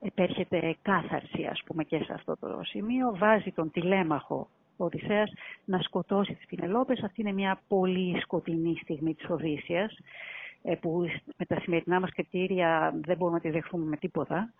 επέρχεται 0.00 0.76
κάθαρση 0.82 1.44
ας 1.44 1.62
πούμε 1.66 1.84
και 1.84 1.98
σε 1.98 2.12
αυτό 2.12 2.36
το 2.40 2.60
σημείο. 2.62 3.16
Βάζει 3.16 3.52
τον 3.52 3.70
τηλέμαχο 3.70 4.48
ο 4.76 4.84
Οδυσσέας 4.84 5.32
να 5.64 5.78
σκοτώσει 5.78 6.34
τις 6.34 6.46
Πινελόπες. 6.46 7.02
Αυτή 7.02 7.20
είναι 7.20 7.32
μια 7.32 7.60
πολύ 7.68 8.20
σκοτεινή 8.20 8.78
στιγμή 8.82 9.14
της 9.14 9.28
Οδύσσιας 9.28 9.92
ε, 9.92 10.02
που 10.80 11.06
με 11.36 11.44
τα 11.46 11.60
σημερινά 11.60 12.00
μας 12.00 12.10
κριτήρια 12.10 12.94
δεν 13.04 13.16
μπορούμε 13.16 13.36
να 13.36 13.42
τη 13.42 13.50
δεχθούμε 13.50 13.84
με 13.84 13.96
τίποτα. 13.96 14.52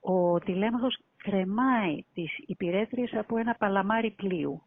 Ο 0.00 0.38
τηλέμαχος 0.38 0.98
κρεμάει 1.16 2.04
τις 2.14 2.38
υπηρέτριες 2.46 3.14
από 3.14 3.38
ένα 3.38 3.54
παλαμάρι 3.54 4.10
πλοίου. 4.10 4.62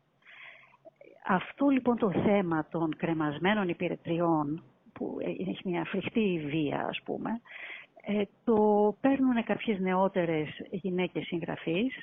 Αυτό 1.28 1.68
λοιπόν 1.68 1.98
το 1.98 2.12
θέμα 2.12 2.68
των 2.72 2.96
κρεμασμένων 2.98 3.70
υπηρετριών, 3.70 4.64
που 4.94 5.18
έχει 5.20 5.70
μια 5.70 5.84
φρικτή 5.86 6.42
βία 6.46 6.86
ας 6.90 7.02
πούμε, 7.06 7.42
ε, 8.06 8.22
το 8.44 8.56
παίρνουν 9.02 9.44
κάποιες 9.44 9.80
νεότερες 9.80 10.50
γυναίκες 10.72 11.26
συγγραφείς, 11.26 11.94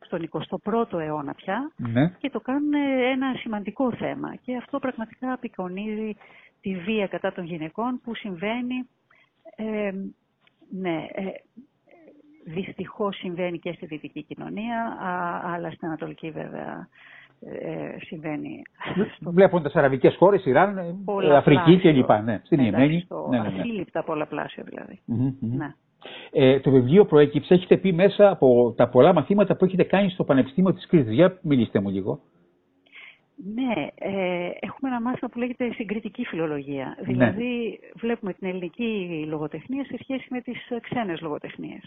στον 0.00 0.28
21ο 0.64 0.98
αιώνα 0.98 1.34
πια, 1.34 1.72
ναι. 1.76 2.08
και 2.18 2.30
το 2.30 2.40
κάνουν 2.40 2.74
ένα 3.12 3.34
σημαντικό 3.34 3.92
θέμα. 3.92 4.34
Και 4.34 4.56
αυτό 4.56 4.78
πραγματικά 4.78 5.32
απεικονίζει 5.32 6.16
τη 6.62 6.74
βία 6.74 7.06
κατά 7.06 7.32
των 7.32 7.44
γυναικών 7.44 8.00
που 8.04 8.14
συμβαίνει, 8.14 8.88
ε, 9.56 9.92
ναι, 10.70 11.06
ε, 11.12 11.22
δυστυχώς 12.44 13.16
συμβαίνει 13.16 13.58
και 13.58 13.72
στη 13.72 13.86
δυτική 13.86 14.22
κοινωνία, 14.22 14.98
αλλά 15.44 15.70
στην 15.70 15.86
ανατολική 15.88 16.30
βέβαια 16.30 16.88
ε, 17.40 18.04
συμβαίνει. 18.04 18.62
Βλέποντας 19.20 19.74
αραβικές 19.74 20.16
χώρες, 20.16 20.44
Ιράν, 20.44 20.78
ε, 20.78 21.36
Αφρική 21.36 21.78
κλπ. 21.78 22.10
Ναι, 22.24 22.40
στην 22.44 22.60
Ιεμένη. 22.60 23.06
Ναι, 23.30 23.38
ναι, 23.38 23.48
ναι. 23.48 23.60
Ασύλληπτα 23.60 24.04
πολλαπλάσιο 24.04 24.64
δηλαδή. 24.64 25.00
Ναι. 25.40 25.74
Ε, 26.30 26.60
το 26.60 26.70
βιβλίο 26.70 27.04
προέκυψε, 27.04 27.54
έχετε 27.54 27.76
πει 27.76 27.92
μέσα 27.92 28.30
από 28.30 28.74
τα 28.76 28.88
πολλά 28.88 29.12
μαθήματα 29.12 29.56
που 29.56 29.64
έχετε 29.64 29.82
κάνει 29.82 30.10
στο 30.10 30.24
Πανεπιστήμιο 30.24 30.72
της 30.72 30.86
Κρήτης. 30.86 31.12
Για 31.12 31.38
μιλήστε 31.42 31.80
μου 31.80 31.88
λίγο. 31.88 32.20
Ναι, 33.36 33.86
ε, 33.94 34.50
έχουμε 34.60 34.90
ένα 34.90 35.00
μάθημα 35.00 35.30
που 35.30 35.38
λέγεται 35.38 35.72
συγκριτική 35.72 36.24
φιλολογία. 36.24 36.96
Ναι. 36.98 37.04
Δηλαδή 37.12 37.80
βλέπουμε 37.94 38.32
την 38.32 38.48
ελληνική 38.48 39.24
λογοτεχνία 39.28 39.84
σε 39.84 39.96
σχέση 40.02 40.26
με 40.30 40.40
τις 40.40 40.58
ξένες 40.80 41.20
λογοτεχνίες. 41.20 41.82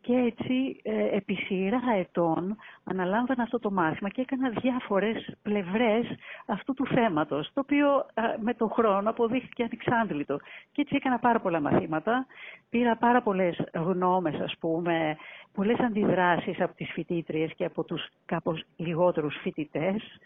Και 0.00 0.14
έτσι 0.14 0.80
ε, 0.82 1.16
επί 1.16 1.34
σειρά 1.34 1.80
ετών 1.96 2.56
αναλάμβανα 2.84 3.42
αυτό 3.42 3.58
το 3.58 3.70
μάθημα 3.70 4.08
και 4.08 4.20
έκανα 4.20 4.48
διάφορες 4.48 5.36
πλευρές 5.42 6.06
αυτού 6.46 6.74
του 6.74 6.86
θέματος, 6.86 7.50
το 7.54 7.60
οποίο 7.60 8.06
με 8.40 8.54
τον 8.54 8.70
χρόνο 8.70 9.10
αποδείχθηκε 9.10 9.62
ανεξάντλητο. 9.62 10.36
Και 10.72 10.80
έτσι 10.80 10.96
έκανα 10.96 11.18
πάρα 11.18 11.40
πολλά 11.40 11.60
μαθήματα, 11.60 12.26
πήρα 12.70 12.96
πάρα 12.96 13.22
πολλές 13.22 13.64
γνώμες, 13.74 14.40
ας 14.40 14.54
πούμε, 14.60 15.16
πολλές 15.52 15.78
αντιδράσεις 15.78 16.60
από 16.60 16.74
τις 16.74 16.90
φοιτήτριες 16.92 17.52
και 17.54 17.64
από 17.64 17.84
τους 17.84 18.08
κάπως 18.24 18.64
λιγότερους 18.76 19.36
φοιτητές. 19.42 20.18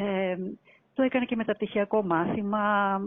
Ε, 0.00 0.36
το 0.94 1.02
έκανα 1.02 1.24
και 1.24 1.36
μεταπτυχιακό 1.36 2.02
μάθημα. 2.02 3.00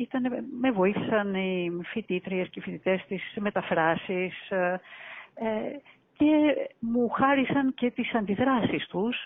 Ήταν, 0.00 0.22
με 0.60 0.70
βοήθησαν 0.70 1.34
οι 1.34 1.70
φοιτήτριες 1.84 2.48
και 2.48 2.58
οι 2.58 2.62
φοιτητές 2.62 3.04
της 3.08 3.22
μεταφράσεις 3.40 4.50
ε, 4.50 4.80
και 6.16 6.54
μου 6.78 7.08
χάρισαν 7.08 7.74
και 7.74 7.90
τις 7.90 8.14
αντιδράσεις 8.14 8.86
τους 8.86 9.16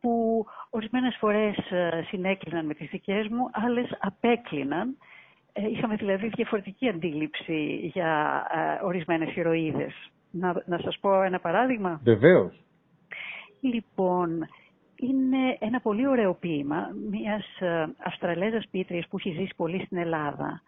που 0.00 0.44
ορισμένες 0.70 1.16
φορές 1.20 1.56
ε, 1.70 2.02
συνέκλυναν 2.08 2.66
με 2.66 2.74
τις 2.74 2.88
δικές 2.90 3.28
μου, 3.28 3.50
άλλες 3.52 3.96
απέκλυναν. 4.00 4.96
Ε, 5.52 5.68
είχαμε 5.70 5.94
δηλαδή 5.96 6.28
διαφορετική 6.28 6.88
αντίληψη 6.88 7.90
για 7.94 8.42
ορισμένες 8.82 9.36
ηρωίδες. 9.36 10.10
Να, 10.30 10.62
να 10.66 10.78
σας 10.78 10.98
πω 11.00 11.22
ένα 11.22 11.40
παράδειγμα. 11.40 12.00
Βεβαίως. 12.04 12.60
Λοιπόν, 13.60 14.48
είναι 14.98 15.56
ένα 15.58 15.80
πολύ 15.80 16.06
ωραίο 16.06 16.34
ποίημα 16.34 16.90
μιας 17.10 17.60
ε, 17.60 17.94
Αυστραλέζας 17.98 18.68
ποιήτριας 18.70 19.06
που 19.08 19.16
έχει 19.18 19.30
ζήσει 19.30 19.52
πολύ 19.56 19.84
στην 19.84 19.96
Ελλάδα, 19.96 20.62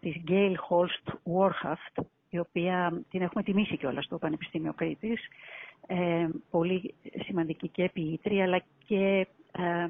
της 0.00 0.14
Gail 0.28 0.54
Holst 0.68 1.12
Warhaft, 1.12 2.04
η 2.28 2.38
οποία 2.38 3.02
την 3.10 3.22
έχουμε 3.22 3.42
τιμήσει 3.42 3.76
κιόλας 3.76 4.04
στο 4.04 4.18
Πανεπιστήμιο 4.18 4.72
Κρήτης, 4.72 5.20
ε, 5.86 6.28
πολύ 6.50 6.94
σημαντική 7.24 7.68
και 7.68 7.90
ποιήτρια, 7.92 8.44
αλλά 8.44 8.62
και 8.86 9.26
ε, 9.52 9.88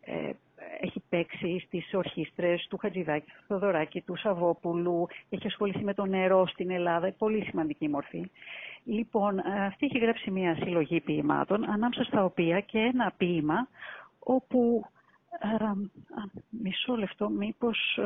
ε, 0.00 0.32
έχει 0.80 1.02
παίξει 1.08 1.62
στις 1.66 1.94
ορχήστρες 1.94 2.66
του 2.68 2.76
Χατζηδάκη, 2.76 3.26
του 3.30 3.44
Θοδωράκη, 3.46 4.00
του 4.00 4.16
Σαββόπουλου, 4.16 5.06
έχει 5.28 5.46
ασχοληθεί 5.46 5.84
με 5.84 5.94
το 5.94 6.04
νερό 6.06 6.46
στην 6.46 6.70
Ελλάδα, 6.70 7.12
πολύ 7.18 7.44
σημαντική 7.44 7.88
μορφή. 7.88 8.30
Λοιπόν, 8.84 9.38
αυτή 9.66 9.86
έχει 9.86 9.98
γράψει 9.98 10.30
μια 10.30 10.54
συλλογή 10.54 11.00
ποιημάτων, 11.00 11.64
ανάμεσα 11.70 12.04
στα 12.04 12.24
οποία 12.24 12.60
και 12.60 12.78
ένα 12.78 13.12
ποίημα, 13.16 13.68
όπου, 14.18 14.84
μισό 16.62 16.96
λεπτό, 16.96 17.28
μήπως, 17.28 17.98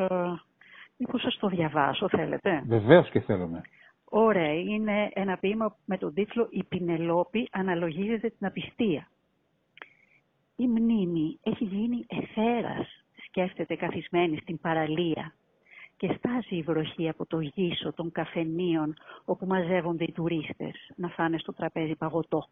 μήπως 0.96 1.20
σας 1.20 1.36
το 1.38 1.48
διαβάσω, 1.48 2.08
θέλετε; 2.08 2.62
Βεβαίως 2.66 3.10
και 3.10 3.20
θέλουμε. 3.20 3.60
Ωραία, 4.04 4.52
είναι 4.54 5.10
ένα 5.12 5.36
ποίημα 5.38 5.76
με 5.84 5.98
τον 5.98 6.14
τίτλο 6.14 6.46
«Η 6.50 6.64
Πινελόπη 6.64 7.48
αναλογίζεται 7.52 8.28
την 8.28 8.46
απιστία». 8.46 9.08
Η 10.62 10.66
μνήμη 10.68 11.38
έχει 11.42 11.64
γίνει 11.64 12.04
εθέρας, 12.08 13.04
σκέφτεται 13.26 13.76
καθισμένη 13.76 14.36
στην 14.36 14.60
παραλία 14.60 15.34
και 15.96 16.16
στάζει 16.18 16.56
η 16.56 16.62
βροχή 16.62 17.08
από 17.08 17.26
το 17.26 17.40
γύσο 17.40 17.92
των 17.92 18.12
καφενείων 18.12 18.94
όπου 19.24 19.46
μαζεύονται 19.46 20.04
οι 20.04 20.12
τουρίστες 20.12 20.90
να 20.96 21.08
φάνε 21.08 21.38
στο 21.38 21.52
τραπέζι 21.52 21.94
παγωτό. 21.94 22.48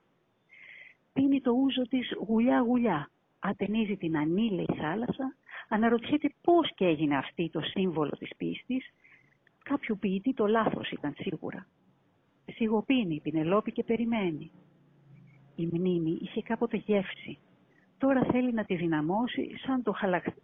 Πίνει 1.12 1.40
το 1.40 1.50
ούζο 1.50 1.82
της 1.82 2.14
γουλιά-γουλιά, 2.26 3.10
ατενίζει 3.38 3.96
την 3.96 4.16
ανήλαιη 4.16 4.68
θάλασσα, 4.76 5.36
αναρωτιέται 5.68 6.34
πώς 6.42 6.74
και 6.74 6.84
έγινε 6.84 7.16
αυτή 7.16 7.50
το 7.50 7.60
σύμβολο 7.60 8.10
της 8.10 8.30
πίστης, 8.36 8.90
κάποιου 9.62 9.96
ποιητή 10.00 10.34
το 10.34 10.46
λάθος 10.46 10.90
ήταν 10.90 11.14
σίγουρα. 11.18 11.66
Σιγοπίνει 12.54 13.14
η 13.14 13.20
Πινελόπη 13.20 13.72
και 13.72 13.84
περιμένει. 13.84 14.50
Η 15.56 15.66
μνήμη 15.72 16.18
είχε 16.22 16.42
κάποτε 16.42 16.76
γεύση. 16.76 17.38
Τώρα 18.00 18.24
θέλει 18.24 18.52
να 18.52 18.64
τη 18.64 18.76
δυναμώσει 18.76 19.56
σαν 19.66 19.82
το 19.82 19.94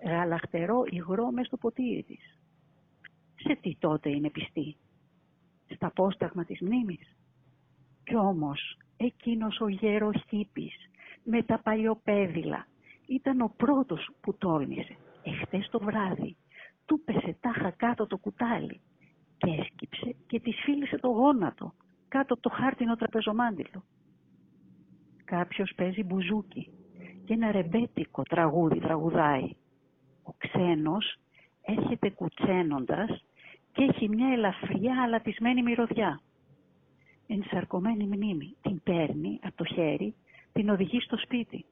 γαλαχτερό 0.04 0.84
υγρό 0.90 1.30
μες 1.30 1.46
στο 1.46 1.56
ποτήρι 1.56 2.02
της 2.02 2.38
σε 3.36 3.58
τι 3.60 3.76
τότε 3.78 4.10
είναι 4.10 4.30
πιστή; 4.30 4.76
Στα 5.74 5.90
πόσταγμα 5.90 6.44
της 6.44 6.60
μνήμης. 6.60 7.16
Κι 8.04 8.16
όμως 8.16 8.78
εκείνος 8.96 9.60
ο 9.60 9.68
γεροχήπης 9.68 10.74
με 11.24 11.42
τα 11.42 11.58
παλιοπέδιλα 11.58 12.66
ήταν 13.06 13.40
ο 13.40 13.52
πρώτος 13.56 14.10
που 14.20 14.34
τόλμησε. 14.36 14.96
Εχθές 15.22 15.68
το 15.70 15.78
βράδυ 15.78 16.36
του 16.84 17.00
πέσε 17.04 17.36
τάχα 17.40 17.70
κάτω 17.70 18.06
το 18.06 18.16
κουτάλι 18.16 18.80
και 19.38 19.50
έσκυψε 19.50 20.14
και 20.26 20.40
τη 20.40 20.52
φίλησε 20.52 20.96
το 20.96 21.08
γόνατο 21.08 21.74
κάτω 22.08 22.34
από 22.34 22.42
το 22.42 22.50
χάρτινο 22.50 22.96
τραπεζομάντιλο. 22.96 23.84
Κάποιος 25.24 25.72
παίζει 25.76 26.02
μπουζούκι 26.02 26.70
και 27.26 27.34
ένα 27.34 27.52
ρεμπέτικο 27.52 28.22
τραγούδι 28.22 28.80
τραγουδάει. 28.80 29.50
Ο 30.22 30.32
ξένος 30.38 31.16
έρχεται 31.62 32.10
κουτσένοντας 32.10 33.24
και 33.72 33.84
έχει 33.84 34.08
μια 34.08 34.28
ελαφριά 34.32 35.02
αλατισμένη 35.02 35.62
μυρωδιά. 35.62 36.20
Ενσαρκωμένη 37.26 38.04
μνήμη 38.04 38.56
την 38.62 38.82
παίρνει 38.82 39.40
από 39.42 39.56
το 39.56 39.64
χέρι, 39.64 40.14
την 40.52 40.68
οδηγεί 40.68 41.00
στο 41.00 41.16
σπίτι. 41.18 41.64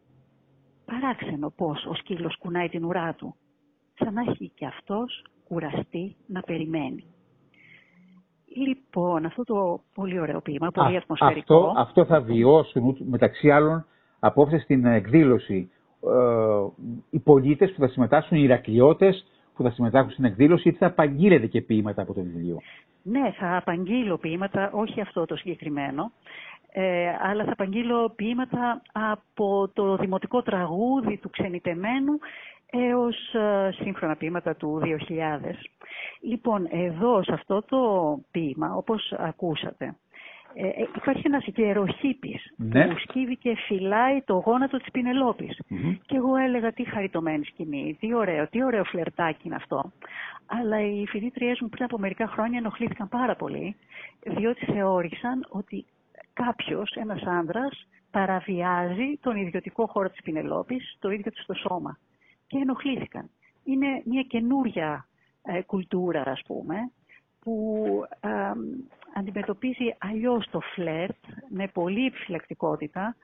Παράξενο 0.84 1.50
πώς 1.50 1.84
ο 1.84 1.94
σκύλος 1.94 2.36
κουνάει 2.38 2.68
την 2.68 2.84
ουρά 2.84 3.14
του, 3.14 3.34
σαν 3.98 4.14
να 4.14 4.20
έχει 4.20 4.50
και 4.54 4.66
αυτός 4.66 5.24
κουραστεί 5.48 6.16
να 6.26 6.40
περιμένει. 6.40 7.04
Λοιπόν, 8.56 9.24
αυτό 9.24 9.44
το 9.44 9.80
πολύ 9.94 10.20
ωραίο 10.20 10.40
ποίημα, 10.40 10.70
πολύ 10.70 10.96
ατμοσφαιρικό. 10.96 11.56
Αυτό, 11.56 11.80
αυτό 11.80 12.04
θα 12.04 12.20
βιώσουν 12.20 12.96
μεταξύ 12.98 13.50
άλλων 13.50 13.86
απόψε 14.26 14.58
στην 14.58 14.84
εκδήλωση 14.84 15.70
ε, 16.02 16.82
οι 17.10 17.18
πολίτες 17.18 17.72
που 17.72 17.80
θα 17.80 17.88
συμμετάσχουν, 17.88 18.38
οι 18.38 18.42
Ηρακλειώτες, 18.42 19.26
που 19.54 19.62
θα 19.62 19.70
συμμετάσχουν 19.70 20.10
στην 20.10 20.24
εκδήλωση 20.24 20.68
ή 20.68 20.72
θα 20.72 20.86
απαγγείλετε 20.86 21.46
και 21.46 21.60
ποίηματα 21.60 22.02
από 22.02 22.14
το 22.14 22.22
βιβλίο; 22.22 22.58
Ναι, 23.02 23.30
θα 23.38 23.56
απαγγείλω 23.56 24.16
ποίηματα, 24.16 24.70
όχι 24.72 25.00
αυτό 25.00 25.24
το 25.24 25.36
συγκεκριμένο, 25.36 26.12
ε, 26.72 27.08
αλλά 27.22 27.44
θα 27.44 27.52
απαγγείλω 27.52 28.12
ποίηματα 28.16 28.82
από 28.92 29.70
το 29.72 29.96
δημοτικό 29.96 30.42
τραγούδι 30.42 31.16
του 31.16 31.30
ξενιτεμένου 31.30 32.18
έως 32.70 33.34
ε, 33.34 33.70
σύγχρονα 33.72 34.16
ποίηματα 34.16 34.56
του 34.56 34.80
2000. 34.82 34.88
Λοιπόν, 36.20 36.66
εδώ 36.70 37.22
σε 37.22 37.32
αυτό 37.32 37.62
το 37.62 38.18
ποίημα, 38.30 38.74
όπως 38.74 39.14
ακούσατε, 39.18 39.96
ε, 40.54 40.66
ε, 40.66 40.88
υπάρχει 40.96 41.22
ένας 41.24 41.44
γεροχήπης 41.46 42.52
ναι. 42.56 42.86
που 42.86 42.98
σκύβει 42.98 43.36
και 43.36 43.56
φυλάει 43.66 44.22
το 44.22 44.34
γόνατο 44.34 44.76
της 44.76 44.90
πινελοπης 44.90 45.60
Και 46.06 46.16
εγώ 46.16 46.36
έλεγα 46.36 46.72
τι 46.72 46.84
χαριτωμένη 46.84 47.44
σκηνή, 47.44 47.96
τι 48.00 48.14
ωραίο, 48.14 48.48
τι 48.48 48.64
ωραίο 48.64 48.84
φλερτάκι 48.84 49.42
είναι 49.44 49.54
αυτό. 49.54 49.92
Αλλά 50.46 50.80
οι 50.80 51.06
φοιτήτριές 51.06 51.60
μου 51.60 51.68
πριν 51.68 51.84
από 51.84 51.98
μερικά 51.98 52.26
χρόνια 52.26 52.58
ενοχλήθηκαν 52.58 53.08
πάρα 53.08 53.36
πολύ, 53.36 53.76
διότι 54.22 54.64
θεώρησαν 54.64 55.46
ότι 55.48 55.84
κάποιος, 56.32 56.90
ένας 56.94 57.22
άνδρας, 57.22 57.86
παραβιάζει 58.10 59.18
τον 59.20 59.36
ιδιωτικό 59.36 59.86
χώρο 59.86 60.10
της 60.10 60.22
Πινελόπης, 60.22 60.96
το 60.98 61.10
ίδιο 61.10 61.32
του 61.32 61.42
στο 61.42 61.54
σώμα. 61.54 61.98
Και 62.46 62.58
ενοχλήθηκαν. 62.58 63.30
Είναι 63.64 64.02
μια 64.04 64.22
καινούρια 64.22 65.06
ε, 65.42 65.62
κουλτούρα, 65.62 66.22
ας 66.26 66.42
πούμε, 66.46 66.76
που 67.40 68.06
αντιμετωπίζει 69.14 69.94
αλλιώς 69.98 70.48
το 70.50 70.60
φλερτ 70.60 71.16
με 71.48 71.68
πολύ 71.72 72.06
επιφυλακτικότητα, 72.06 73.16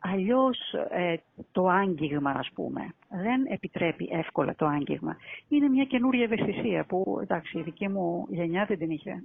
αλλιώς 0.00 0.58
ε, 0.90 1.14
το 1.52 1.68
άγγιγμα 1.68 2.30
ας 2.30 2.50
πούμε. 2.54 2.94
Δεν 3.08 3.44
επιτρέπει 3.48 4.08
εύκολα 4.12 4.54
το 4.54 4.66
άγγιγμα. 4.66 5.16
Είναι 5.48 5.68
μια 5.68 5.84
καινούρια 5.84 6.22
ευαισθησία 6.22 6.84
που 6.84 7.18
εντάξει 7.22 7.58
η 7.58 7.62
δική 7.62 7.88
μου 7.88 8.26
γενιά 8.28 8.64
δεν 8.64 8.78
την 8.78 8.90
είχε 8.90 9.22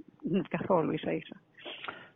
καθόλου 0.50 0.92
ίσα 0.92 1.12
ίσα. 1.12 1.36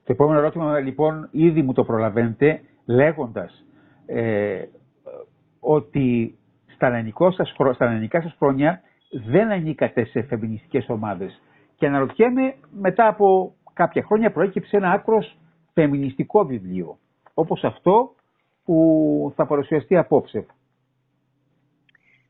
Το 0.06 0.12
επόμενο 0.12 0.39
ερώτημα 0.39 0.80
λοιπόν 0.80 1.30
ήδη 1.32 1.62
μου 1.62 1.74
το 1.74 1.84
προλαβαίνετε 1.84 2.62
λέγοντας 2.86 3.66
ε, 4.06 4.63
ότι 5.60 6.38
στα 6.76 6.88
ελληνικά, 6.88 7.32
σας, 7.32 7.50
στα 7.74 7.86
ελληνικά 7.86 8.22
σας 8.22 8.36
χρόνια 8.38 8.82
δεν 9.26 9.52
ανήκατε 9.52 10.06
σε 10.06 10.22
φεμινιστικές 10.22 10.89
ομάδες. 10.89 11.42
Και 11.76 11.88
αναρωτιέμαι 11.88 12.56
μετά 12.72 13.08
από 13.08 13.54
κάποια 13.74 14.04
χρόνια 14.04 14.32
προέκυψε 14.32 14.78
ένα 14.78 14.92
άκρος 14.92 15.38
φεμινιστικό 15.74 16.46
βιβλίο, 16.46 16.98
όπως 17.34 17.64
αυτό 17.64 18.16
που 18.66 19.34
θα 19.36 19.46
παρουσιαστεί 19.46 19.98
απόψε. 19.98 20.46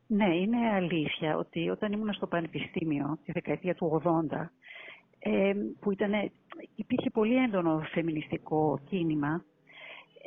Ναι, 0.08 0.36
είναι 0.36 0.58
αλήθεια 0.74 1.38
ότι 1.38 1.70
όταν 1.70 1.92
ήμουν 1.92 2.14
στο 2.14 2.28
Πανεπιστήμιο 2.28 3.18
τη 3.26 3.32
δεκαετία 3.32 3.76
του 3.76 4.02
80, 4.06 4.50
ε, 5.20 5.54
που 5.80 5.92
ήταν, 5.92 6.32
υπήρχε 6.76 7.10
πολύ 7.10 7.36
έντονο 7.36 7.82
φεμινιστικό 7.92 8.80
κίνημα, 8.90 9.44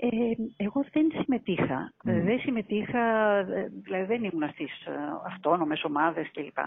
ε, 0.00 0.64
εγώ 0.64 0.84
δεν 0.92 1.12
συμμετείχα. 1.22 1.92
Δεν 2.02 2.38
συμμετείχα, 2.38 3.42
δηλαδή 3.82 4.04
δεν 4.04 4.24
ήμουν 4.24 4.48
στις 4.52 4.86
ε, 4.86 4.92
αυτόνομες 5.26 5.84
ομάδες 5.84 6.30
κλπ. 6.32 6.58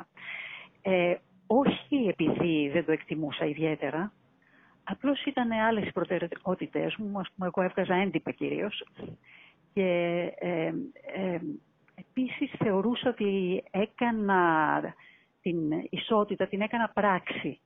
Ε, 0.82 1.16
όχι 1.48 2.08
επειδή 2.08 2.70
δεν 2.70 2.86
το 2.86 2.92
εκτιμούσα 2.92 3.46
ιδιαίτερα, 3.46 4.12
Απλώς 4.91 5.25
ήταν 5.25 5.52
άλλες 5.52 5.88
οι 5.88 5.91
προτεραιότητες 5.91 6.95
μου, 6.95 7.19
ας 7.19 7.30
πούμε, 7.36 7.47
εγώ 7.47 7.62
έβγαζα 7.62 7.95
έντυπα 7.95 8.32
κυρίως. 8.32 8.84
Και 9.73 9.88
ε, 10.39 10.73
ε, 11.13 11.39
επίσης 11.95 12.52
θεωρούσα 12.58 13.10
ότι 13.10 13.63
έκανα 13.71 14.82
την 15.41 15.58
ισότητα, 15.89 16.47
την 16.47 16.62
έκανα 16.62 16.89
πράξη. 16.93 17.60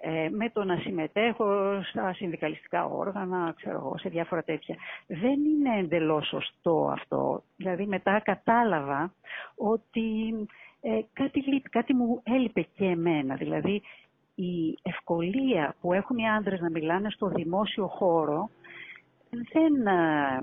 Ε, 0.00 0.28
με 0.28 0.50
το 0.50 0.64
να 0.64 0.76
συμμετέχω 0.76 1.80
στα 1.82 2.12
συνδικαλιστικά 2.12 2.84
όργανα, 2.84 3.54
ξέρω 3.56 3.76
εγώ, 3.76 3.98
σε 3.98 4.08
διάφορα 4.08 4.42
τέτοια. 4.42 4.76
Δεν 5.06 5.44
είναι 5.44 5.78
εντελώς 5.78 6.26
σωστό 6.26 6.88
αυτό. 6.92 7.42
Δηλαδή 7.56 7.86
μετά 7.86 8.20
κατάλαβα 8.20 9.14
ότι 9.56 10.34
ε, 10.80 11.00
κάτι, 11.12 11.62
κάτι 11.70 11.94
μου 11.94 12.20
έλειπε 12.24 12.66
και 12.76 12.84
εμένα. 12.84 13.34
Δηλαδή 13.34 13.82
η 14.36 14.78
ευκολία 14.82 15.74
που 15.80 15.92
έχουν 15.92 16.16
οι 16.16 16.28
άντρες 16.30 16.60
να 16.60 16.70
μιλάνε 16.70 17.10
στο 17.10 17.28
δημόσιο 17.28 17.86
χώρο 17.86 18.50
δεν, 19.30 19.86
ε, 19.86 20.40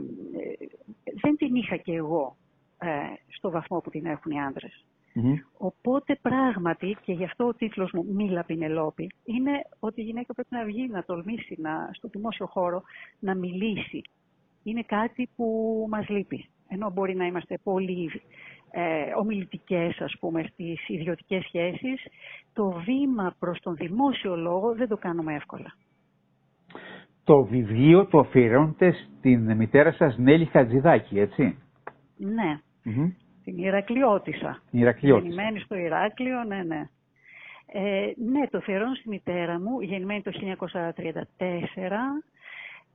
δεν 1.21 1.35
την 1.37 1.55
είχα 1.55 1.77
και 1.77 1.93
εγώ 1.93 2.35
ε, 2.77 2.87
στο 3.27 3.49
βαθμό 3.49 3.79
που 3.79 3.89
την 3.89 4.05
έχουν 4.05 4.31
οι 4.31 4.39
ανδρες 4.39 4.85
Οπότε 5.57 6.19
πράγματι, 6.21 6.97
και 7.05 7.13
γι' 7.13 7.23
αυτό 7.23 7.47
ο 7.47 7.53
τίτλος 7.53 7.91
μου 7.91 8.05
«Μίλα 8.11 8.43
Πινελόπη», 8.43 9.11
είναι 9.23 9.51
ότι 9.79 10.01
η 10.01 10.03
γυναίκα 10.03 10.33
πρέπει 10.33 10.55
να 10.55 10.63
βγει, 10.63 10.87
να 10.87 11.03
τολμήσει 11.03 11.55
να, 11.59 11.89
στο 11.93 12.07
δημόσιο 12.07 12.45
χώρο, 12.45 12.83
να 13.19 13.35
μιλήσει. 13.35 14.01
Είναι 14.63 14.83
κάτι 14.83 15.29
που 15.35 15.45
μας 15.89 16.09
λείπει. 16.09 16.49
ενώ 16.67 16.91
μπορεί 16.91 17.15
να 17.15 17.25
είμαστε 17.25 17.57
πολύ 17.63 18.11
ε, 18.75 19.11
ομιλητικές, 19.17 20.01
ας 20.01 20.15
πούμε, 20.19 20.43
στις 20.43 20.87
ιδιωτικές 20.89 21.43
σχέσεις, 21.43 22.05
το 22.53 22.69
βήμα 22.85 23.35
προς 23.39 23.59
τον 23.59 23.75
δημόσιο 23.75 24.35
λόγο 24.35 24.75
δεν 24.75 24.87
το 24.87 24.97
κάνουμε 24.97 25.33
εύκολα. 25.35 25.73
Το 27.23 27.43
βιβλίο 27.43 28.05
το 28.05 28.19
αφιερώνεται 28.19 28.91
στην 28.91 29.55
μητέρα 29.55 29.91
σας 29.91 30.17
Νέλη 30.17 30.45
Χατζηδάκη, 30.45 31.19
έτσι; 31.19 31.57
Ναι, 32.17 32.59
mm-hmm. 32.85 33.11
την 33.43 33.57
Ηρακλειώτησα. 33.57 34.61
Την 34.71 34.79
Ηρακλειώτησα. 34.79 35.27
Γεννημένη 35.27 35.59
στο 35.59 35.75
Ηράκλειο, 35.75 36.43
ναι, 36.43 36.63
ναι. 36.63 36.83
Ε, 37.65 38.11
ναι, 38.15 38.47
το 38.47 38.57
αφιερώνω 38.57 38.95
στη 38.95 39.09
μητέρα 39.09 39.59
μου, 39.59 39.81
γεννημένη 39.81 40.21
το 40.21 40.31
1934, 40.31 42.23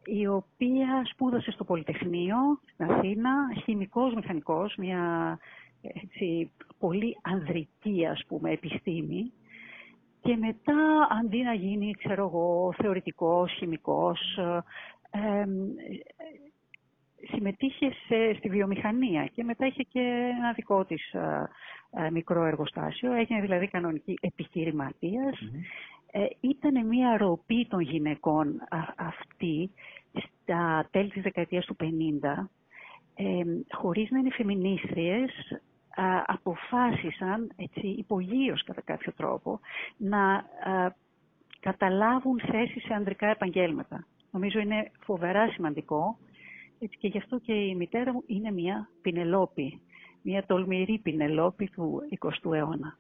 η 0.05 0.27
οποία 0.27 1.03
σπούδασε 1.13 1.51
στο 1.51 1.65
Πολυτεχνείο 1.65 2.37
στην 2.73 2.91
Αθήνα, 2.91 3.31
χημικός 3.65 4.15
μηχανικός, 4.15 4.75
μια 4.77 5.39
έτσι, 5.83 6.51
πολύ 6.79 7.17
ανδρική 7.23 8.07
ας 8.07 8.25
πούμε 8.29 8.51
επιστήμη. 8.51 9.33
Και 10.21 10.37
μετά 10.37 11.09
αντί 11.21 11.43
να 11.43 11.55
γίνει 11.55 11.91
ξέρω 11.91 12.25
εγώ 12.25 12.73
θεωρητικός, 12.77 13.53
χημικός 13.53 14.39
ε, 15.11 15.45
συμμετείχε 17.27 17.93
σε, 18.07 18.35
στη 18.39 18.49
βιομηχανία 18.49 19.27
και 19.35 19.45
μετά 19.45 19.67
είχε 19.67 19.83
και 19.83 20.33
ένα 20.39 20.53
δικό 20.53 20.85
της 20.85 21.13
ε, 21.13 21.49
ε, 21.91 22.11
μικρό 22.11 22.45
εργοστάσιο, 22.45 23.13
έγινε 23.13 23.41
δηλαδή 23.41 23.69
κανονική 23.69 24.19
Ε, 26.11 26.27
ήταν 26.41 26.87
μια 26.87 27.17
ροπή 27.17 27.67
των 27.67 27.81
γυναικών 27.81 28.61
αυτή 28.97 29.71
στα 30.11 30.89
τέλη 30.91 31.11
της 31.11 31.23
δεκαετίας 31.23 31.65
του 31.65 31.77
50, 31.81 31.85
ε, 33.15 33.43
χωρίς 33.71 34.11
να 34.11 34.19
είναι 34.19 34.31
φεμινίστριες, 34.31 35.31
αποφάσισαν, 36.27 37.53
έτσι, 37.57 37.87
υπογείως 37.87 38.65
κατά 38.65 38.81
κάποιο 38.81 39.13
τρόπο, 39.13 39.61
να 39.97 40.45
καταλάβουν 41.61 42.41
θέση 42.41 42.81
σε 42.81 42.95
ανδρικά 42.95 43.27
επαγγέλματα. 43.27 44.07
Νομίζω 44.31 44.59
είναι 44.59 44.91
φοβερά 45.05 45.49
σημαντικό 45.49 46.17
έτσι, 46.79 46.97
και 46.99 47.09
γι' 47.09 47.19
αυτό 47.19 47.39
και 47.39 47.53
η 47.53 47.75
μητέρα 47.75 48.13
μου 48.13 48.23
είναι 48.27 48.51
μια 48.51 48.89
πινελόπη, 49.03 49.81
μια 50.23 50.45
τολμηρή 50.47 50.99
πινελόπη 51.03 51.71
του 51.75 52.03
20ου 52.21 52.53
αιώνα. 52.53 52.97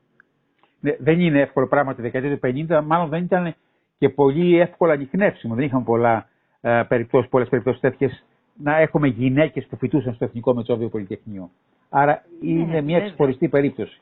Ναι, 0.80 0.96
δεν 0.98 1.20
είναι 1.20 1.40
εύκολο 1.40 1.66
πράγμα 1.66 1.94
τη 1.94 2.02
δεκαετία 2.02 2.38
του 2.38 2.66
50, 2.68 2.82
μάλλον 2.84 3.08
δεν 3.08 3.22
ήταν 3.22 3.54
και 3.98 4.08
πολύ 4.08 4.58
εύκολα 4.58 4.92
ανοιχνεύσιμο. 4.92 5.54
Δεν 5.54 5.64
είχαμε 5.64 5.84
πολλά 5.84 6.28
ε, 6.60 6.82
περιπτώσεις, 6.88 7.30
πολλές 7.30 7.48
περιπτώσεις 7.48 7.80
τέτοιες 7.80 8.24
να 8.54 8.76
έχουμε 8.76 9.08
γυναίκες 9.08 9.66
που 9.66 9.76
φοιτούσαν 9.76 10.14
στο 10.14 10.24
Εθνικό 10.24 10.54
Μετσόβιο 10.54 10.88
Πολυτεχνείο. 10.88 11.50
Άρα 11.88 12.24
ναι, 12.40 12.50
είναι 12.50 12.80
μια 12.80 13.00
ξεχωριστή 13.00 13.48
περίπτωση. 13.48 14.00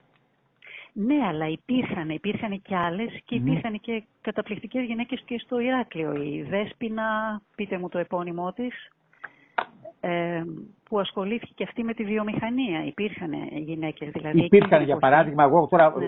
Ναι, 0.92 1.26
αλλά 1.26 1.48
υπήρχαν, 1.48 2.08
υπήρχαν 2.10 2.62
και 2.62 2.76
άλλες 2.76 3.20
και 3.24 3.34
υπήρχαν 3.34 3.80
και 3.80 4.02
καταπληκτικές 4.20 4.84
γυναίκες 4.84 5.22
και 5.24 5.38
στο 5.38 5.58
Ηράκλειο. 5.58 6.22
Η 6.22 6.42
Δέσποινα, 6.42 7.40
πείτε 7.54 7.78
μου 7.78 7.88
το 7.88 7.98
επώνυμό 7.98 8.52
της, 8.52 8.90
ε, 10.00 10.44
που 10.88 11.00
ασχολήθηκε 11.00 11.52
και 11.54 11.64
αυτή 11.64 11.84
με 11.84 11.94
τη 11.94 12.04
βιομηχανία. 12.04 12.84
Υπήρχαν 12.86 13.32
γυναίκες 13.52 14.10
δηλαδή. 14.10 14.44
Υπήρχαν, 14.44 14.82
για 14.82 14.96
παράδειγμα, 14.96 15.44
εγώ 15.44 15.66
τώρα 15.70 15.94
ναι. 15.98 16.06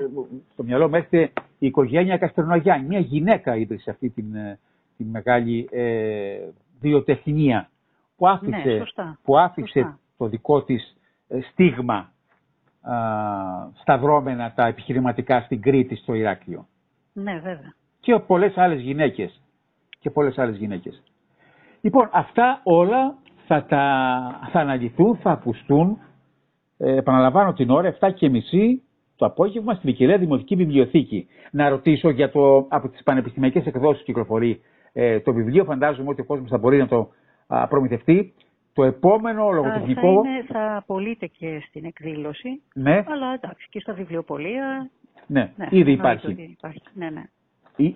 στο 0.53 0.62
μυαλό 0.62 0.88
μου 0.88 0.95
έρχεται 0.95 1.33
η 1.59 1.67
οικογένεια 1.67 2.19
Καστρονογιάννη. 2.19 2.87
Μια 2.87 2.99
γυναίκα 2.99 3.57
ίδρυσε 3.57 3.91
αυτή 3.91 4.09
την, 4.11 4.35
ε, 4.35 4.59
την 4.97 5.07
μεγάλη 5.07 5.69
ε, 5.71 6.38
βιοτεχνία 6.81 7.71
που 8.17 8.29
άφησε, 8.29 8.93
ναι, 8.97 9.14
που 9.23 9.38
άφησε 9.38 9.99
το 10.19 10.27
δικό 10.27 10.62
της 10.62 10.83
ε, 10.83 10.98
στίγμα 11.51 12.12
α, 12.83 12.95
σταυρώμενα 13.81 14.53
τα 14.53 14.67
επιχειρηματικά 14.67 15.41
στην 15.41 15.61
Κρήτη, 15.61 15.97
στο 15.97 16.14
Ηράκλειο. 16.14 16.67
Ναι, 17.12 17.33
βέβαια. 17.33 17.75
Και 18.01 18.19
πολλές 18.19 18.57
άλλες 18.57 18.81
γυναίκες. 18.81 19.41
Και 19.99 20.11
πολλές 20.11 20.38
άλλες 20.38 20.57
γυναίκες. 20.57 21.03
Λοιπόν, 21.81 22.09
αυτά 22.12 22.61
όλα 22.64 23.17
θα, 23.47 23.64
τα, 23.64 24.49
θα 24.53 24.61
αναλυθούν, 24.61 25.17
θα 25.17 25.31
ακουστούν, 25.31 25.99
ε, 26.79 26.97
επαναλαμβάνω 26.97 27.53
την 27.53 27.71
ώρα, 27.71 27.97
7 28.01 28.12
και 28.14 28.29
μισή 28.29 28.83
το 29.17 29.27
απόγευμα 29.27 29.75
στη 29.75 29.87
Βικελέα 29.87 30.19
Δημοτική 30.19 30.55
Βιβλιοθήκη. 30.57 31.27
Να 31.51 31.69
ρωτήσω 31.69 32.11
για 32.11 32.31
το, 32.31 32.67
από 32.69 32.88
τις 32.88 33.03
πανεπιστημιακές 33.03 33.67
εκδόσεις 33.67 33.99
που 33.99 34.05
κυκλοφορεί 34.05 34.61
ε, 34.93 35.21
το 35.21 35.33
βιβλίο, 35.33 35.64
φαντάζομαι 35.64 36.09
ότι 36.09 36.21
ο 36.21 36.25
κόσμος 36.25 36.51
θα 36.51 36.59
μπορεί 36.59 36.79
να 36.79 36.87
το 36.87 37.09
α, 37.47 37.67
προμηθευτεί. 37.69 38.35
Το 38.79 38.85
επόμενο 38.85 39.51
λογοτεχνικό... 39.51 40.23
Θα, 40.23 40.31
είναι, 40.31 40.43
θα 40.43 40.77
απολύτε 40.77 41.27
και 41.27 41.62
στην 41.69 41.85
εκδήλωση, 41.85 42.62
ναι. 42.75 43.05
αλλά 43.07 43.33
εντάξει 43.35 43.67
και 43.71 43.81
στα 43.81 43.93
βιβλιοπολία. 43.93 44.91
Ναι, 45.27 45.53
ναι 45.57 45.67
ήδη 45.71 45.93
υπάρχει. 45.93 46.57
υπάρχει. 46.59 46.83
Ναι, 46.95 47.11
ναι. 47.11 47.23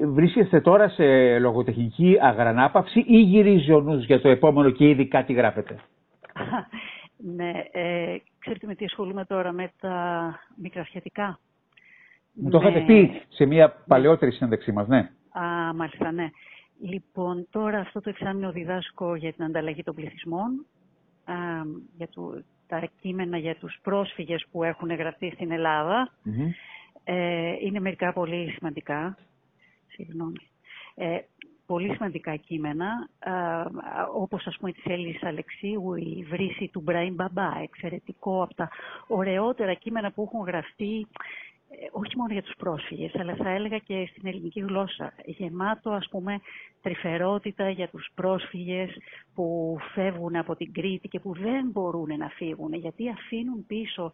Βρίσκεστε 0.06 0.60
τώρα 0.60 0.88
σε 0.88 1.38
λογοτεχνική 1.38 2.16
αγρανάπαυση 2.20 3.04
ή 3.06 3.16
γυρίζει 3.16 3.72
ο 3.72 3.80
νους 3.80 4.04
για 4.04 4.20
το 4.20 4.28
επόμενο 4.28 4.70
και 4.70 4.88
ήδη 4.88 5.06
κάτι 5.06 5.32
γράφετε; 5.32 5.78
ναι, 7.36 7.52
ε, 7.72 8.16
ξέρετε 8.38 8.66
με 8.66 8.74
τι 8.74 8.84
ασχολούμαι 8.84 9.24
τώρα, 9.24 9.52
με 9.52 9.70
τα 9.80 9.94
μικρασιατικά. 10.56 11.38
Μου 12.32 12.50
το 12.50 12.58
είχατε 12.58 12.80
πει 12.80 13.22
σε 13.28 13.46
μια 13.46 13.74
παλαιότερη 13.86 14.32
συνέντευξή 14.32 14.72
μας, 14.72 14.88
ναι. 14.88 14.98
Α, 15.30 15.74
μάλιστα, 15.74 16.12
ναι. 16.12 16.30
Λοιπόν, 16.84 17.46
τώρα 17.50 17.78
αυτό 17.78 18.00
το 18.00 18.08
εξάμεινο 18.10 18.52
διδάσκω 18.52 19.14
για 19.14 19.32
την 19.32 19.44
ανταλλαγή 19.44 19.82
των 19.82 19.94
πληθυσμών, 19.94 20.66
α, 21.24 21.34
για 21.96 22.08
το, 22.08 22.42
τα 22.66 22.88
κείμενα 23.00 23.38
για 23.38 23.56
τους 23.56 23.78
πρόσφυγες 23.82 24.46
που 24.50 24.62
έχουν 24.62 24.90
γραφτεί 24.94 25.30
στην 25.34 25.52
Ελλάδα. 25.52 26.12
Ε, 27.04 27.52
είναι 27.60 27.80
μερικά 27.80 28.12
πολύ 28.12 28.50
σημαντικά. 28.50 29.16
Συγγνώμη. 29.88 30.50
Ε, 30.94 31.18
πολύ 31.66 31.94
σημαντικά 31.94 32.36
κείμενα, 32.36 33.08
α, 33.18 33.64
όπως 34.14 34.46
ας 34.46 34.56
πούμε 34.56 34.72
της 34.72 34.84
Έλλης 34.84 35.22
Αλεξίου, 35.22 35.94
η 35.94 36.26
βρύση 36.28 36.68
του 36.72 36.80
Μπραήμ 36.80 37.14
Μπαμπά, 37.14 37.58
εξαιρετικό 37.62 38.42
από 38.42 38.54
τα 38.54 38.68
ωραιότερα 39.06 39.74
κείμενα 39.74 40.10
που 40.12 40.22
έχουν 40.22 40.46
γραφτεί 40.46 41.06
ε, 41.06 41.51
όχι 41.90 42.16
μόνο 42.16 42.32
για 42.32 42.42
τους 42.42 42.54
πρόσφυγες, 42.58 43.14
αλλά 43.14 43.34
θα 43.34 43.50
έλεγα 43.50 43.78
και 43.78 44.08
στην 44.10 44.28
ελληνική 44.28 44.60
γλώσσα. 44.60 45.12
Γεμάτο, 45.24 45.90
ας 45.90 46.08
πούμε, 46.10 46.40
τρυφερότητα 46.82 47.70
για 47.70 47.88
τους 47.88 48.10
πρόσφυγες 48.14 48.90
που 49.34 49.76
φεύγουν 49.94 50.36
από 50.36 50.56
την 50.56 50.72
Κρήτη 50.72 51.08
και 51.08 51.20
που 51.20 51.34
δεν 51.34 51.68
μπορούν 51.72 52.18
να 52.18 52.28
φύγουν, 52.28 52.72
γιατί 52.72 53.08
αφήνουν 53.08 53.66
πίσω 53.66 54.12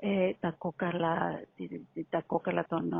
ε, 0.00 0.30
τα, 0.40 0.54
κόκαλα, 0.58 1.40
τα 2.10 2.22
κόκαλα 2.26 2.66
των, 2.68 2.92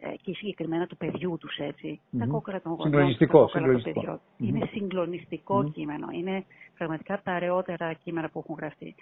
ε, 0.00 0.16
και 0.22 0.34
συγκεκριμένα 0.34 0.86
του 0.86 0.96
παιδιού 0.96 1.36
τους, 1.40 1.56
έτσι. 1.56 2.00
Τα 2.18 2.26
κόκαλα 2.26 2.60
των 2.60 2.72
γονιών, 2.72 3.16
τα 3.18 3.26
κόκαλα 3.26 3.72
των 3.72 3.82
παιδιών. 3.82 4.20
Είναι 4.38 4.68
συγκλονιστικό 4.72 5.70
κείμενο. 5.70 6.06
Είναι 6.12 6.44
πραγματικά 6.76 7.20
τα 7.24 7.32
αραιότερα 7.32 7.92
κείμενα 7.92 8.28
που 8.28 8.38
έχουν 8.38 8.56
γραφτεί. 8.58 8.94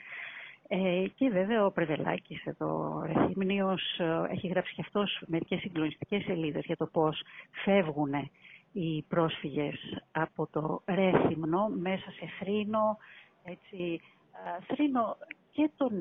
Ε, 0.73 1.05
και 1.15 1.29
βέβαια 1.31 1.65
ο 1.67 1.71
Πρεβελάκης 1.71 2.45
εδώ, 2.45 3.03
Ρεθύμνιος, 3.07 3.99
ε, 3.99 4.23
έχει 4.31 4.47
γράψει 4.47 4.75
και 4.75 4.81
αυτός 4.81 5.23
μερικές 5.27 5.61
συγκλονιστικές 5.61 6.23
σελίδες 6.23 6.65
για 6.65 6.77
το 6.77 6.87
πώς 6.87 7.23
φεύγουν 7.65 8.31
οι 8.73 9.03
πρόσφυγες 9.03 10.03
από 10.13 10.49
το 10.51 10.83
Ρέθυμνο 10.85 11.69
μέσα 11.69 12.11
σε 12.11 12.27
θρήνο, 12.39 12.97
έτσι, 13.45 14.01
ε, 14.33 14.75
θρήνο 14.75 15.17
και 15.51 15.71
των 15.77 15.93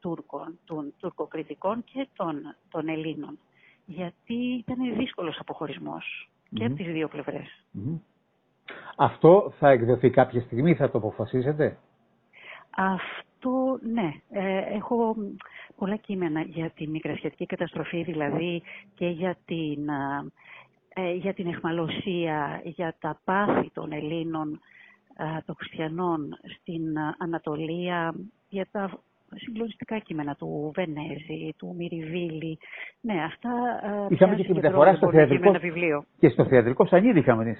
Τούρκων, 0.00 0.58
των 0.64 0.94
τουρκοκριτικών 1.00 1.84
και 1.84 2.08
των, 2.16 2.54
των 2.70 2.88
Ελλήνων. 2.88 3.38
Γιατί 3.84 4.34
ήταν 4.34 4.96
δύσκολος 4.96 5.38
και 6.54 6.64
από 6.64 6.74
τις 6.74 6.86
δύο 6.86 7.08
Αυτό 8.96 9.52
θα 9.58 9.68
εκδοθεί 9.68 10.10
κάποια 10.10 10.40
στιγμή, 10.40 10.74
θα 10.74 10.90
το 10.90 10.98
αποφασίσετε. 10.98 11.78
Αυτό, 12.76 13.78
ναι. 13.92 14.12
Ε, 14.30 14.74
έχω 14.74 15.16
πολλά 15.76 15.96
κείμενα 15.96 16.40
για 16.40 16.70
τη 16.70 16.88
μικρασιατική 16.88 17.46
καταστροφή, 17.46 18.02
δηλαδή 18.02 18.62
και 18.94 19.06
για 19.06 19.36
την, 19.44 19.88
ε, 20.94 21.12
για 21.12 21.34
την 21.34 21.46
εχμαλωσία, 21.46 22.60
για 22.64 22.94
τα 23.00 23.20
πάθη 23.24 23.70
των 23.72 23.92
Ελλήνων, 23.92 24.60
ε, 25.16 25.40
των 25.46 25.54
χριστιανών 25.58 26.38
στην 26.60 26.82
Ανατολία, 27.18 28.14
για 28.48 28.66
τα 28.70 29.00
συγκλονιστικά 29.34 29.98
κείμενα 29.98 30.34
του 30.34 30.72
Βενέζη, 30.74 31.54
του 31.56 31.74
Μυριβίλη. 31.78 32.58
Ναι, 33.00 33.24
αυτά 33.24 33.50
είχαμε 34.08 34.34
και 34.34 34.44
τη 34.44 34.54
μεταφορά 34.54 34.94
στο 34.94 35.10
θεατρικό. 35.10 35.54
Και 36.18 36.28
στο 36.28 36.44
θεατρικό 36.44 36.86
Σανίδη 36.86 37.18
είχαμε 37.18 37.56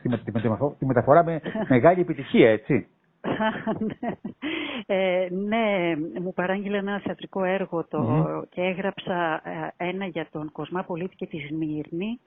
τη 0.78 0.86
μεταφορά 0.86 1.24
με 1.24 1.40
μεγάλη 1.68 2.00
επιτυχία, 2.00 2.50
έτσι. 2.50 2.88
ε, 4.86 5.28
ναι, 5.30 5.94
μου 6.20 6.32
παράγγειλε 6.34 6.76
ένα 6.76 7.00
θεατρικό 7.04 7.44
έργο 7.44 7.84
το, 7.84 8.26
και 8.48 8.60
έγραψα 8.60 9.40
ε, 9.78 9.88
ένα 9.88 10.06
για 10.06 10.26
τον 10.30 10.52
Κοσμά 10.52 10.82
Πολίτη 10.82 11.16
και 11.16 11.26
τη 11.26 11.38
σμυρνη 11.38 12.20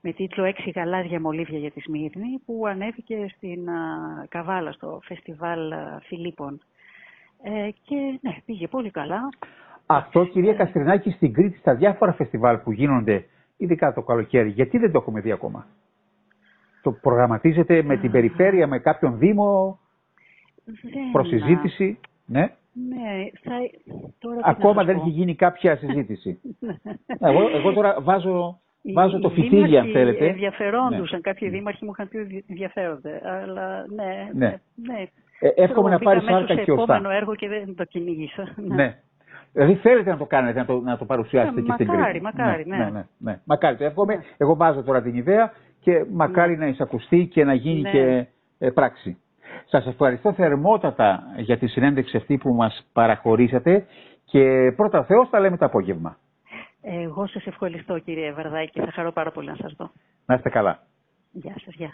με 0.00 0.12
τίτλο 0.12 0.44
«Έξι 0.44 0.70
γαλάζια 0.70 1.20
μολύβια 1.20 1.58
για 1.58 1.70
τη 1.70 1.80
Σμύρνη» 1.80 2.40
που 2.46 2.66
ανέβηκε 2.66 3.32
στην 3.36 3.68
Καβάλα 4.28 4.72
στο 4.72 5.00
φεστιβάλ 5.02 5.72
Φιλίππων. 6.02 6.60
Ε, 7.42 7.70
και 7.82 8.18
ναι, 8.20 8.36
πήγε 8.44 8.66
πολύ 8.68 8.90
καλά. 8.90 9.28
Αυτό, 9.86 10.24
κυρία 10.24 10.54
Καστρινάκη, 10.54 11.10
στην 11.10 11.32
Κρήτη, 11.32 11.58
στα 11.58 11.74
διάφορα 11.74 12.12
φεστιβάλ 12.12 12.58
που 12.58 12.72
γίνονται, 12.72 13.24
ειδικά 13.56 13.92
το 13.92 14.02
καλοκαίρι, 14.02 14.48
γιατί 14.48 14.78
δεν 14.78 14.92
το 14.92 14.98
έχουμε 14.98 15.20
δει 15.20 15.32
ακόμα; 15.32 15.66
Το 16.82 16.92
προγραμματίζετε 16.92 17.82
με 17.82 17.96
την 17.96 18.10
περιφέρεια, 18.10 18.66
με 18.66 18.78
κάποιον 18.78 19.18
δήμο, 19.18 19.78
Δεν... 19.78 19.89
προσυζήτηση. 21.12 21.98
Ναι. 22.26 22.40
Ναι, 22.88 23.24
θα... 23.42 23.52
τώρα 24.18 24.36
τι 24.36 24.40
να 24.42 24.48
Ακόμα 24.50 24.74
σας 24.74 24.84
δεν 24.86 24.94
πω. 24.96 25.00
έχει 25.00 25.10
γίνει 25.10 25.34
κάποια 25.34 25.76
συζήτηση. 25.76 26.40
Ναι. 26.60 27.28
εγώ, 27.30 27.48
εγώ 27.54 27.72
τώρα 27.72 27.96
βάζω, 28.00 28.60
Οι- 28.82 28.92
βάζω 28.92 29.18
το 29.18 29.28
οι 29.28 29.40
φυτίλι, 29.40 29.62
αν 29.62 29.68
δήμαρχοι 29.68 29.92
θέλετε. 29.92 30.26
Ενδιαφερόντουσαν. 30.26 31.20
Κάποιοι 31.20 31.48
δήμαρχοι 31.48 31.84
μου 31.84 31.90
είχαν 31.90 32.08
πει 32.08 32.16
ότι 32.16 32.44
ενδιαφέρονται. 32.48 33.20
Αλλά 33.24 33.84
ναι, 33.94 34.28
Ναι. 34.32 34.46
ναι. 34.46 34.92
ναι. 34.92 35.06
Ε, 35.40 35.48
εύχομαι 35.62 35.90
να 35.90 35.94
Ξέρω, 35.96 36.10
πάρεις 36.10 36.22
μπήκα 36.22 36.34
αμέσως 36.36 36.48
σάρκα 36.48 36.54
σε 36.54 36.62
και 36.64 36.70
οστά. 36.70 36.94
επόμενο 36.94 37.14
έργο 37.14 37.34
και 37.34 37.48
δεν 37.48 37.74
το 37.74 37.84
κυνήγησα. 37.84 38.54
Ναι. 38.56 38.98
Δηλαδή 39.52 39.74
θέλετε 39.74 40.10
να 40.10 40.16
το 40.16 40.24
κάνετε, 40.24 40.58
να 40.58 40.64
το, 40.64 40.80
να 40.80 40.96
το 40.98 41.04
παρουσιάσετε 41.04 41.60
Ναι, 41.60 41.66
και 41.66 41.72
στην 41.72 41.86
μακάρι, 41.86 42.08
Κρήτη. 42.10 42.24
μακάρι, 42.24 42.66
ναι. 42.66 42.76
ναι, 42.76 42.90
ναι, 42.90 43.04
ναι. 43.18 43.40
Μακάρι, 43.44 43.76
το 43.76 43.84
εύχομαι. 43.84 44.22
Εγώ 44.36 44.56
βάζω 44.56 44.82
τώρα 44.82 45.02
την 45.02 45.14
ιδέα 45.14 45.52
και 45.80 46.04
μακάρι 46.12 46.56
να 46.56 46.66
εισακουστεί 46.66 47.26
και 47.32 47.44
να 47.44 47.54
γίνει 47.54 47.80
Ναι. 47.80 47.90
και 47.90 48.26
ε, 48.58 48.70
πράξη. 48.70 49.16
Σας 49.70 49.86
ευχαριστώ 49.86 50.32
θερμότατα 50.32 51.22
για 51.36 51.58
τη 51.58 51.66
συνέντευξη 51.66 52.16
αυτή 52.16 52.36
που 52.38 52.54
μας 52.54 52.86
παραχωρήσατε 52.92 53.86
και 54.24 54.72
πρώτα 54.76 55.04
Θεός 55.04 55.30
τα 55.30 55.40
λέμε 55.40 55.56
το 55.56 55.64
απόγευμα. 55.64 56.16
Εγώ 56.82 57.26
σας 57.26 57.46
ευχαριστώ 57.46 57.98
κύριε 57.98 58.32
Βαρδάκη 58.32 58.70
και 58.70 58.80
θα 58.80 58.92
χαρώ 58.92 59.12
πάρα 59.12 59.30
πολύ 59.30 59.48
να 59.48 59.54
σας 59.56 59.72
δω. 59.76 59.90
Να 60.26 60.34
είστε 60.34 60.48
καλά. 60.48 60.82
Γεια 61.32 61.54
σας, 61.64 61.74
γεια. 61.74 61.92